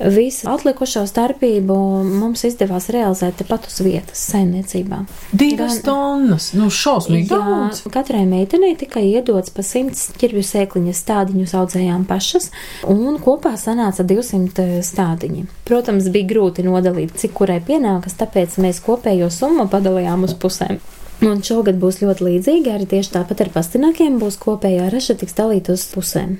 Visu 0.00 0.48
atlikušo 0.50 1.04
starpību 1.06 1.76
mums 2.04 2.42
izdevās 2.48 2.88
realizēt 2.90 3.36
tepat 3.38 3.68
uz 3.70 3.76
vietas, 3.84 4.22
saimniecībā. 4.32 5.04
Divas 5.32 5.76
Gan- 5.78 5.84
tonnas, 5.86 6.48
nu 6.58 6.66
šausmīgi 6.70 7.28
daudz. 7.30 7.82
katrai 7.94 8.24
meitenei 8.26 8.74
tika 8.76 9.00
iedots 9.00 9.50
pa 9.54 9.62
100 9.62 10.16
ķirvju 10.18 10.42
sēkliņas 10.42 11.02
stādiņus 11.04 11.54
audzējām 11.60 12.04
pašas, 12.10 12.50
un 12.88 13.18
kopā 13.22 13.54
sanāca 13.60 14.02
200 14.04 14.82
stādiņi. 14.82 15.46
Protams, 15.64 16.10
bija 16.10 16.26
grūti 16.34 16.66
nodalīt, 16.66 17.14
cik 17.16 17.32
kurai 17.38 17.60
pienākas, 17.60 18.18
tāpēc 18.18 18.58
mēs 18.58 18.82
kopējo 18.84 19.30
summu 19.30 19.68
padalījām 19.70 20.24
uz 20.24 20.34
pusēm. 20.34 20.80
Un 21.22 21.40
šogad 21.46 21.78
būs 21.78 22.02
ļoti 22.02 22.26
līdzīgi, 22.26 22.72
arī 22.74 22.88
tieši 22.90 23.14
tāpat 23.14 23.40
ar 23.46 23.52
pastinakiem 23.54 24.18
būs 24.18 24.36
kopējā 24.42 24.90
raža 24.92 25.14
tiks 25.14 25.36
dalīta 25.38 25.72
uz 25.78 25.86
pusēm. 25.94 26.34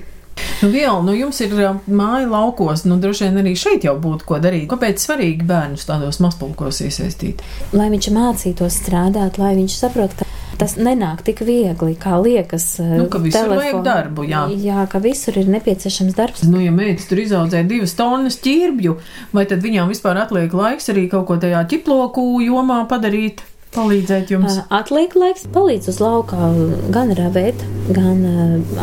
Nu, 0.61 0.69
Viela, 0.71 1.01
nu 1.03 1.13
jums 1.15 1.39
ir 1.43 1.51
ā, 1.59 1.73
māja 1.87 2.27
laukos, 2.31 2.85
nu 2.87 2.97
droši 3.01 3.27
vien 3.27 3.41
arī 3.43 3.55
šeit 3.59 3.87
jau 3.87 3.95
būtu 4.01 4.27
ko 4.27 4.39
darīt. 4.43 4.67
Kāpēc 4.71 5.03
svarīgi 5.03 5.47
bērnus 5.47 5.87
tādos 5.87 6.21
mazpulkos 6.23 6.79
iesaistīt? 6.85 7.43
lai 7.75 7.89
viņš 7.93 8.11
mācītos 8.15 8.79
strādāt, 8.83 9.39
lai 9.41 9.53
viņš 9.59 9.75
saprot, 9.79 10.15
ka 10.15 10.27
tas 10.59 10.75
nenāk 10.79 11.23
tik 11.27 11.41
viegli, 11.45 11.95
kā 11.99 12.15
liekas. 12.23 12.67
Nu, 12.79 13.07
ka 13.11 13.19
visur 13.23 13.51
vajag 13.51 13.81
darbu, 13.85 14.25
jā. 14.29 14.45
jā, 14.63 14.85
ka 14.91 15.01
visur 15.03 15.37
ir 15.41 15.49
nepieciešams 15.51 16.15
darbs. 16.17 16.45
Nu, 16.47 16.61
ja 16.63 16.71
meitas 16.75 17.09
tur 17.09 17.19
izaudzē 17.21 17.65
divas 17.67 17.95
tonnas 17.99 18.39
ķirbju, 18.43 18.95
vai 19.35 19.45
tad 19.49 19.63
viņām 19.65 19.91
vispār 19.91 20.23
atliek 20.23 20.55
laiks 20.55 20.89
arī 20.93 21.07
kaut 21.11 21.27
ko 21.29 21.39
tajā 21.41 21.65
ķiploku 21.71 22.25
jomā 22.45 22.85
padarīt, 22.91 23.43
palīdzēt 23.75 24.31
jums? 24.33 24.59
Atliek 24.73 25.15
laiks, 25.19 25.45
palīdz 25.53 25.89
uz 25.91 25.99
laukā 26.03 26.49
gan 26.95 27.13
ravēt, 27.17 27.63
gan 27.95 28.23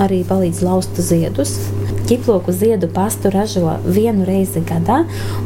arī 0.04 0.22
palīdz 0.28 0.62
laust 0.66 1.00
ziedus. 1.00 1.56
ķiploku 2.12 2.52
ziedu 2.52 2.88
pastu 2.92 3.30
ražo 3.32 3.76
vienu 3.86 4.26
reizi 4.28 4.60
gadā, 4.68 4.98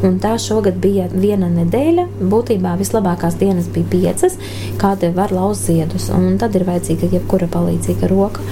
un 0.03 0.17
tā 0.19 0.33
šogad 0.41 0.79
bija 0.83 1.05
viena 1.13 1.47
nedēļa. 1.53 2.07
Būtībā 2.31 2.73
vislabākās 2.79 3.37
dienas 3.39 3.69
bija 3.71 3.87
piecas, 3.91 4.35
kāda 4.81 5.13
var 5.15 5.31
lauzt 5.31 5.69
ziedus, 5.69 6.09
un 6.11 6.37
tad 6.41 6.57
ir 6.57 6.65
vajadzīga 6.67 7.11
jebkura 7.13 7.47
palīdzīga 7.53 8.09
roka. 8.11 8.43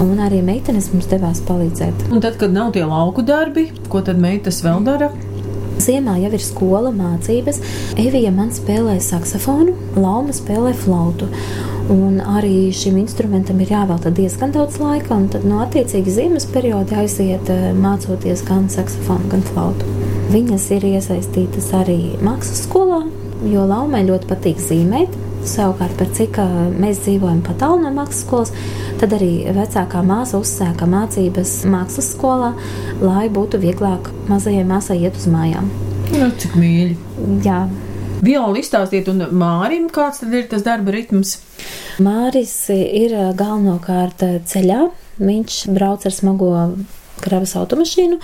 Un 0.00 0.22
arī 0.22 0.40
meitenes 0.46 0.88
mums 0.94 1.10
devās 1.10 1.42
palīdzēt. 1.44 2.06
Un 2.14 2.22
tad, 2.24 2.38
kad 2.40 2.54
nav 2.54 2.72
tie 2.76 2.86
lauku 2.86 3.26
darbi, 3.26 3.68
ko 3.92 4.00
tad 4.06 4.22
meitas 4.22 4.62
vēl 4.64 4.86
dara? 4.86 5.10
Ziemā 5.80 6.18
jau 6.20 6.30
ir 6.36 6.42
skola, 6.44 6.90
mācības. 6.92 7.60
Evija 8.00 8.32
man 8.34 8.50
spēlē 8.52 8.98
saksofonu, 9.00 9.72
Lauma 9.96 10.34
spēlē 10.36 10.74
flautu. 10.76 11.28
Un 11.90 12.20
arī 12.20 12.68
šim 12.76 12.98
instrumentam 13.00 13.58
ir 13.62 13.72
jāvelta 13.72 14.12
diezgan 14.14 14.52
daudz 14.54 14.76
laika, 14.82 15.16
un 15.16 15.30
tad 15.32 15.46
no 15.46 15.56
nu, 15.56 15.62
attiecīgi 15.64 16.12
ziemas 16.14 16.46
perioda 16.52 17.00
aiziet 17.02 17.48
eh, 17.50 17.70
mācoties 17.74 18.44
gan 18.46 18.68
saksofonu, 18.70 19.30
gan 19.32 19.42
flautu. 19.48 19.88
Viņas 20.30 20.68
ir 20.76 20.86
iesaistītas 20.92 21.72
arī 21.80 21.98
mākslas 22.22 22.66
skolā, 22.68 23.00
jo 23.50 23.64
Laumai 23.66 24.04
ļoti 24.06 24.30
patīk 24.30 24.60
zīmēt. 24.62 25.16
Savukārt, 25.48 25.96
par 25.96 26.10
cik 26.12 26.36
mēs 26.76 27.00
dzīvojam 27.06 27.40
pat 27.46 27.62
tālu 27.62 27.80
no 27.80 27.90
mākslas 27.96 28.26
skolas, 28.26 28.52
tad 29.00 29.14
arī 29.16 29.48
vecākā 29.56 30.02
māsa 30.04 30.40
uzsāka 30.40 30.84
mācības 30.88 31.60
mākslas 31.70 32.10
skolā, 32.14 32.50
lai 33.00 33.28
būtu 33.32 33.60
vieglāk 33.62 34.10
mazajai 34.28 34.66
māsai 34.68 34.98
iet 35.06 35.16
uz 35.16 35.28
mājām. 35.32 35.70
Nu, 36.10 36.28
cik 36.42 36.56
mīļi! 36.60 36.96
Jā. 37.46 37.62
Violi 38.20 38.60
izstāstīt, 38.60 39.08
un 39.08 39.24
Mārim 39.40 39.88
kāds 39.94 40.20
tad 40.20 40.34
ir 40.36 40.48
tas 40.50 40.64
darba 40.66 40.92
ritms? 40.92 41.38
Māris 42.04 42.52
ir 42.74 43.14
galvenokārt 43.38 44.24
ceļā. 44.50 44.82
Viņš 45.20 45.60
brauc 45.76 46.04
ar 46.08 46.16
smago 46.16 46.50
kravas 47.24 47.56
automašīnu 47.56 48.20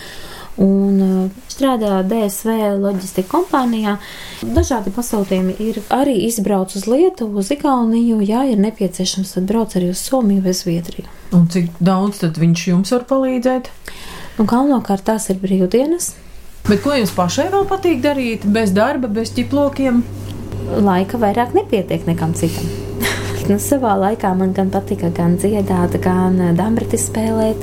un 0.62 1.00
uh, 1.04 1.46
strādā 1.52 2.00
DSV 2.06 2.76
loģistika 2.80 3.28
kompānijā. 3.34 3.96
Dažādi 4.42 4.92
pasūtījumi 4.94 5.56
ir 5.62 5.80
arī 5.94 6.16
izbrauc 6.26 6.74
uz 6.76 6.86
Lietuvu, 6.88 7.42
uz 7.42 7.52
Igauniju, 7.54 8.20
ja 8.24 8.44
ir 8.48 8.60
nepieciešams, 8.62 9.36
tad 9.36 9.48
brauc 9.48 9.76
arī 9.76 9.90
uz 9.92 10.02
Somiju 10.04 10.44
vai 10.44 10.54
Zviedriju. 10.56 11.08
Un 11.36 11.48
cik 11.52 11.72
daudz 11.80 12.22
tad 12.22 12.38
viņš 12.40 12.68
jums 12.70 12.94
var 12.94 13.08
palīdzēt? 13.10 13.72
Nu, 14.36 14.44
galvenokārt 14.44 15.06
tās 15.08 15.30
ir 15.32 15.40
brīvdienas. 15.42 16.12
Bet 16.66 16.82
ko 16.82 16.96
jums 16.96 17.12
pašai 17.14 17.48
vēl 17.52 17.66
patīk 17.70 18.00
darīt 18.04 18.46
bez 18.52 18.72
darba, 18.74 19.08
bez 19.08 19.30
ķiplokiem? 19.36 20.02
Laika 20.82 21.20
vairāk 21.22 21.54
nepietiek 21.54 22.08
nekam 22.08 22.34
citam. 22.34 22.66
nu, 23.50 23.58
savā 23.62 23.94
laikā 24.00 24.32
man 24.38 24.56
gan 24.56 24.72
patika 24.74 25.12
gan 25.14 25.38
dziedāt, 25.40 26.00
gan 26.02 26.40
dambriti 26.58 26.98
spēlēt. 27.00 27.62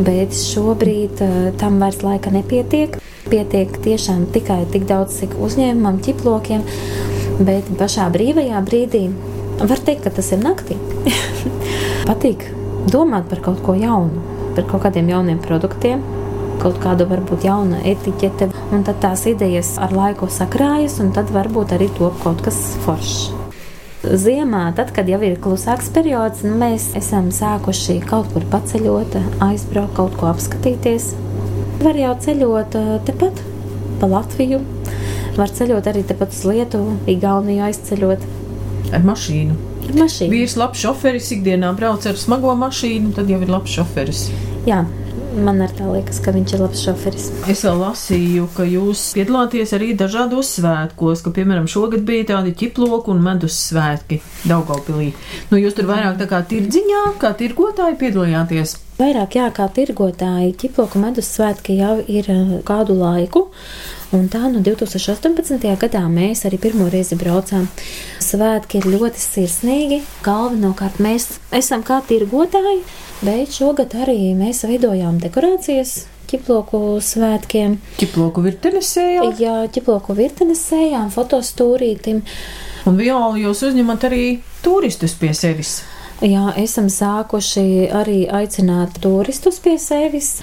Bet 0.00 0.36
šobrīd 0.36 1.20
uh, 1.24 1.34
tam 1.60 1.80
vairs 1.82 2.00
laika 2.04 2.32
nepietiek. 2.32 2.96
Pietiek 3.30 3.74
tiešām 3.84 4.26
tikai 4.34 4.62
tik 4.72 4.86
daudz, 4.88 5.18
cik 5.20 5.34
uzņēmumam, 5.36 6.00
ķiplokiem, 6.04 6.64
bet 7.44 7.68
pašā 7.78 8.08
brīvajā 8.14 8.62
brīdī 8.66 9.04
var 9.60 9.82
teikt, 9.84 10.06
ka 10.06 10.14
tas 10.16 10.32
ir 10.32 10.40
naktī. 10.40 10.78
Patīk 12.08 12.46
domāt 12.90 13.28
par 13.30 13.42
kaut 13.44 13.60
ko 13.66 13.76
jaunu, 13.76 14.24
par 14.56 14.66
kaut 14.70 14.86
kādiem 14.86 15.12
jauniem 15.12 15.42
produktiem, 15.44 16.02
kaut 16.60 16.80
kāda 16.82 17.06
varbūt 17.10 17.44
jauna 17.48 17.82
etiķete, 17.92 18.50
un 18.72 18.86
tad 18.88 19.02
tās 19.04 19.26
idejas 19.30 19.76
ar 19.80 19.94
laiku 19.96 20.30
sakrājas, 20.32 21.00
un 21.04 21.12
tad 21.16 21.32
varbūt 21.34 21.76
arī 21.76 21.92
top 22.00 22.18
kaut 22.24 22.42
kas 22.46 22.64
foršs. 22.86 23.39
Ziemā, 24.00 24.70
tad, 24.72 24.94
kad 24.96 25.08
jau 25.12 25.18
ir 25.20 25.34
klusāks 25.44 25.90
periods, 25.92 26.40
nu, 26.46 26.54
mēs 26.56 26.86
esam 26.96 27.26
sākuši 27.36 27.98
kaut 28.08 28.30
kur 28.32 28.46
paceļot, 28.48 29.18
aizbraukt, 29.44 29.92
kaut 29.98 30.14
ko 30.16 30.30
apskatīties. 30.30 31.10
Var 31.84 31.98
jau 32.00 32.14
ceļot 32.24 32.78
eh, 32.80 32.94
tepat 33.04 33.42
pa 34.00 34.08
Latviju, 34.08 34.62
var 35.36 35.52
ceļot 35.52 35.90
arī 35.92 36.06
tepat 36.08 36.32
uz 36.32 36.40
Lietuvu, 36.48 36.96
Igauniju 37.12 37.66
aizceļot. 37.66 38.24
Ar 38.96 39.04
mašīnu. 39.04 39.58
Ar 39.90 40.00
mašīnu. 40.00 40.32
Vīrs 40.32 40.56
labs 40.56 40.80
šoferis, 40.80 41.28
ikdienā 41.36 41.74
brauc 41.76 42.08
ar 42.08 42.16
smago 42.16 42.56
mašīnu, 42.56 43.12
tad 43.20 43.28
jau 43.28 43.42
ir 43.44 43.52
labs 43.52 43.76
šoferis. 43.76 44.30
Jā, 44.64 44.80
Man 45.30 45.60
arī 45.62 45.76
tā 45.78 45.86
liekas, 45.86 46.18
ka 46.24 46.32
viņš 46.34 46.52
ir 46.56 46.62
labs 46.64 46.80
šoferis. 46.82 47.28
Es 47.50 47.60
vēl 47.62 47.76
lasīju, 47.78 48.48
ka 48.56 48.64
jūs 48.66 49.02
piedalāties 49.14 49.72
arī 49.76 49.92
dažādos 49.98 50.50
svētkos, 50.56 51.22
ka, 51.22 51.30
piemēram, 51.36 51.68
šogad 51.70 52.02
bija 52.08 52.26
tādi 52.32 52.54
ķiploku 52.58 53.14
un 53.14 53.22
medus 53.22 53.54
svētki 53.68 54.18
Daugaupilī. 54.50 55.12
Nu, 55.52 55.60
jūs 55.60 55.78
tur 55.78 55.86
vairāk 55.92 56.18
tā 56.18 56.26
kā 56.30 56.42
tirdziņā, 56.50 57.04
kā 57.22 57.30
tirgotāji 57.38 58.00
piedalījāties. 58.02 58.74
Vairāk 58.98 59.38
jā, 59.38 59.46
kā 59.54 59.70
tirgotāji, 59.78 60.56
ķiploku 60.64 61.00
medus 61.00 61.30
svētki 61.36 61.78
jau 61.78 61.94
ir 62.02 62.26
eh, 62.34 62.58
kādu 62.66 62.98
laiku. 62.98 63.46
Un 64.10 64.24
tā 64.26 64.48
no 64.50 64.58
2018. 64.66 65.62
gadā 65.78 66.00
mēs 66.10 66.40
arī 66.48 66.58
pirmo 66.58 66.88
reizi 66.90 67.14
braucām. 67.14 67.68
Svētki 68.18 68.80
ir 68.80 68.88
ļoti 68.90 69.20
sirsnīgi. 69.22 70.00
Galvenokārt 70.26 70.98
mēs 70.98 71.36
esam 71.54 71.84
kā 71.86 72.00
tirgotāji, 72.08 72.80
bet 73.22 73.54
šogad 73.54 73.94
arī 74.02 74.32
mēs 74.34 74.64
veidojām 74.66 75.20
dekorācijas 75.22 75.92
ķiploku 76.30 76.98
svētkiem. 77.06 77.76
Ķiploku 78.00 78.42
virtenes 78.42 78.90
sējām? 78.96 79.30
Jā, 79.38 79.54
ķiploku 79.70 80.16
virtenes 80.18 80.64
sējām, 80.72 81.12
fotostūrītim. 81.14 82.24
Un 82.90 82.98
violi 82.98 83.44
jūs 83.44 83.62
uzņemat 83.68 84.08
arī 84.10 84.24
turistus 84.64 85.14
pie 85.20 85.30
sevis. 85.38 85.84
Jā, 86.18 86.50
esam 86.58 86.90
sākuši 86.90 87.86
arī 87.94 88.24
aicināt 88.26 88.98
turistus 89.00 89.62
pie 89.62 89.78
sevis 89.80 90.40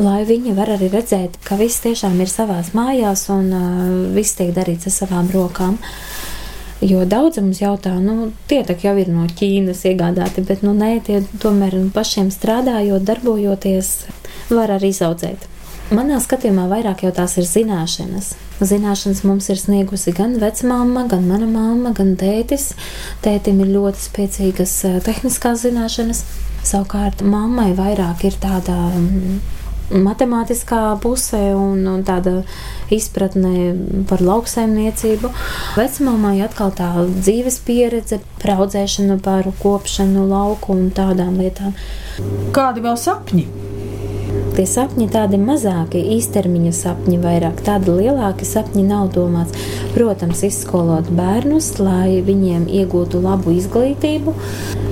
lai 0.00 0.24
viņi 0.28 0.54
var 0.56 0.72
arī 0.76 0.88
redzēt, 0.92 1.36
ka 1.44 1.58
viss 1.60 1.82
tiešām 1.84 2.18
ir 2.22 2.30
savās 2.32 2.72
mājās 2.76 3.26
un 3.32 3.52
uh, 3.52 3.86
viss 4.16 4.38
tiek 4.38 4.54
darīts 4.56 4.88
ar 4.88 4.96
savām 4.96 5.30
rokām. 5.34 5.76
Jo 6.80 7.04
daudz 7.04 7.36
mums 7.42 7.60
jautā, 7.60 7.92
nu, 8.00 8.30
tie 8.48 8.62
tak 8.64 8.86
jau 8.86 8.94
ir 8.96 9.10
no 9.12 9.26
Ķīnas 9.28 9.84
iegādāti, 9.90 10.40
bet, 10.48 10.62
nu, 10.64 10.72
nē, 10.72 10.94
tie 11.04 11.20
tomēr 11.42 11.76
pašiem 11.92 12.30
strādājot, 12.32 13.04
darbojoties, 13.04 13.90
var 14.48 14.72
arī 14.78 14.94
izaudzēt. 14.94 15.44
Manā 15.92 16.20
skatījumā 16.22 16.68
vairāk 16.70 17.02
jau 17.04 17.10
tās 17.12 17.34
ir 17.36 17.44
zināšanas. 17.50 18.32
Zināšanas 18.62 19.24
mums 19.26 19.48
ir 19.50 19.58
sniegusi 19.60 20.14
gan 20.16 20.38
vecmāma, 20.40 21.04
gan 21.10 21.26
mana 21.28 21.48
mamma, 21.50 21.90
gan 21.96 22.14
tētis. 22.20 22.70
Tētim 23.24 23.60
ir 23.64 23.72
ļoti 23.74 24.04
spēcīgas 24.06 24.76
tehniskās 25.04 25.66
zināšanas. 25.66 26.22
Savukārt 26.62 27.24
mammai 27.26 27.72
vairāk 27.74 28.22
ir 28.28 28.38
tāda 28.40 28.78
matemātiskā 29.90 30.82
pusē 31.02 31.50
un, 31.56 31.82
un 31.90 32.04
tāda 32.06 32.40
izpratne 32.94 34.04
par 34.10 34.22
lauksaimniecību. 34.24 35.32
Vecmāmai 35.78 36.36
atkal 36.46 36.74
tā 36.76 36.90
dzīves 37.08 37.60
pieredze, 37.66 38.20
praudzēšana 38.42 39.20
par 39.24 39.50
kopšanu 39.62 40.28
lauku 40.30 40.76
un 40.76 40.88
tādām 40.94 41.40
lietām. 41.40 41.74
Kādi 42.56 42.86
vēl 42.86 42.98
sapņi? 43.00 43.48
Tie 44.54 44.64
sapņi 44.66 45.06
tādi 45.10 45.38
mazāki, 45.40 46.00
īstermiņa 46.16 46.72
sapņi, 46.74 47.18
vairāk 47.22 47.62
tādi 47.66 47.94
lielāki 47.96 48.46
sapņi 48.46 48.82
nav 48.86 49.12
domāts. 49.14 49.54
Protams, 49.94 50.42
izskolot 50.46 51.10
bērnus, 51.16 51.72
lai 51.82 52.20
viņiem 52.26 52.66
iegūtu 52.80 53.22
labu 53.24 53.54
izglītību 53.56 54.34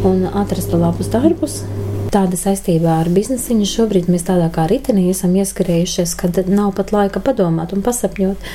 un 0.08 0.24
atrastu 0.30 0.80
labus 0.80 1.10
darbus, 1.12 1.60
Tāda 2.08 2.38
saistībā 2.40 3.02
ar 3.02 3.08
biznesiņu 3.12 3.66
šobrīd 3.68 4.06
mēs 4.08 4.22
tādā 4.24 4.46
kā 4.52 4.64
ritenī 4.70 5.10
esam 5.12 5.34
ieskrējušies, 5.36 6.14
kad 6.16 6.38
nav 6.48 6.70
pat 6.78 6.94
laika 6.94 7.20
padomāt 7.20 7.74
un 7.76 7.84
pasapņot. 7.84 8.46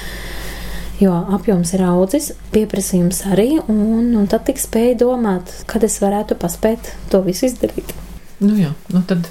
Jo 1.01 1.13
apjoms 1.35 1.73
ir 1.75 1.83
audzis, 1.85 2.31
pieprasījums 2.53 3.23
arī, 3.29 3.59
un, 3.69 4.09
un 4.17 4.25
tad 4.31 4.47
tik 4.47 4.61
spēja 4.61 4.97
domāt, 5.03 5.53
kad 5.69 5.85
es 5.85 5.99
varētu 6.01 6.37
paspēt 6.41 6.93
to 7.13 7.21
visu 7.25 7.45
izdarīt. 7.49 7.93
Nu 8.41 8.57
jā, 8.57 8.73
nu 8.93 9.05
tad 9.05 9.29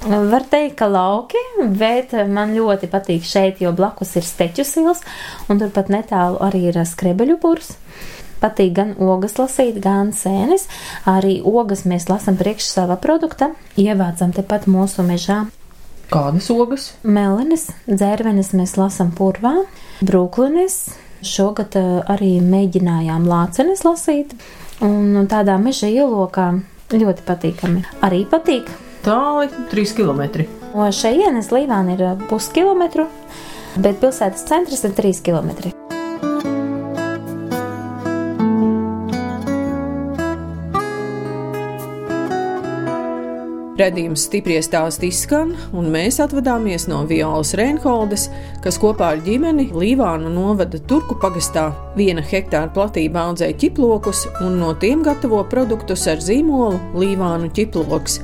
Var 0.00 0.44
teikt, 0.48 0.78
ka 0.78 0.86
lauki, 0.88 1.40
bet 1.76 2.14
man 2.32 2.54
ļoti 2.56 2.88
patīk 2.88 3.26
šeit, 3.28 3.60
jo 3.60 3.74
blakus 3.76 4.14
ir 4.16 4.24
steķu 4.24 4.64
sils, 4.64 5.04
un 5.52 5.60
turpat 5.60 5.92
netālu 5.92 6.40
arī 6.46 6.62
ir 6.70 6.80
skrebeļu 6.88 7.36
purs 7.42 7.74
patīk 8.40 8.74
gan 8.76 8.94
ogas 9.00 9.36
lasīt, 9.40 9.80
gan 9.82 10.14
sēnes. 10.16 10.66
Arī 11.08 11.38
ogas 11.46 11.84
mēs 11.88 12.08
lasām 12.10 12.38
priekš 12.40 12.72
sava 12.72 12.98
produkta, 13.00 13.52
ievācam 13.80 14.34
tepat 14.36 14.68
mūsu 14.70 15.04
mežā. 15.06 15.44
Kādas 16.10 16.48
ogas? 16.50 16.88
Melenes, 17.06 17.68
dzērvenes 17.86 18.50
mēs 18.58 18.74
lasām 18.80 19.12
purvā, 19.14 19.54
brūklines. 20.02 20.82
Šogad 21.22 21.76
eh, 21.76 21.88
arī 22.08 22.38
mēģinājām 22.42 23.28
lācenes 23.28 23.84
lasīt, 23.84 24.32
un 24.82 25.28
tādā 25.30 25.58
meža 25.60 25.90
ielokā 25.92 26.48
ļoti 26.96 27.26
patīkami. 27.28 27.84
Arī 28.06 28.24
patīk. 28.30 28.72
Tāli 29.04 29.48
3 29.70 29.94
km. 29.96 30.46
No 30.74 30.88
šejienes 30.94 31.50
Līvāna 31.54 31.96
ir 31.96 32.24
puskilometru, 32.30 33.06
bet 33.78 34.00
pilsētas 34.02 34.48
centrs 34.50 34.84
ir 34.88 34.96
3 34.98 35.22
km. 35.26 35.79
Redījums 43.80 44.26
stipri 44.26 44.58
stāst 44.60 45.00
izskan, 45.06 45.54
un 45.72 45.86
mēs 45.92 46.18
atvadāmies 46.20 46.84
no 46.90 46.98
Violas 47.08 47.54
Reinholdes, 47.56 48.26
kas 48.60 48.76
kopā 48.82 49.14
ar 49.14 49.22
ģimeni 49.24 49.70
Līvānu 49.72 50.28
novada 50.34 50.76
Turku 50.90 51.16
pagastā 51.22 51.70
viena 51.96 52.20
hektāra 52.20 52.68
platībā 52.76 53.22
audzēja 53.30 53.56
ķiplokus 53.62 54.26
un 54.44 54.58
no 54.60 54.74
tiem 54.82 55.04
gatavo 55.06 55.40
produktus 55.48 56.04
ar 56.12 56.20
zīmolu 56.20 56.76
Līvānu 57.00 57.48
ķiploks. 57.56 58.20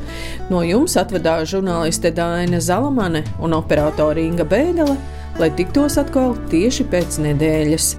No 0.52 0.60
jums 0.66 0.98
atvedās 1.00 1.48
žurnāliste 1.54 2.12
Dāna 2.12 2.60
Zalamane 2.60 3.24
un 3.40 3.56
operātore 3.56 4.26
Inga 4.26 4.44
Bēdele, 4.44 4.98
lai 5.40 5.54
tiktos 5.56 5.96
atkal 6.02 6.36
tieši 6.52 6.84
pēc 6.92 7.22
nedēļas. 7.30 7.94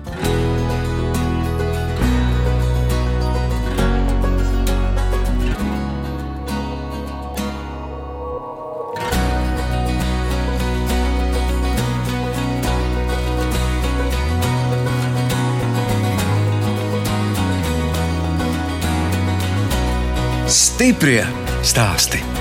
Stiprie 20.78 21.26
stāsti. 21.66 22.37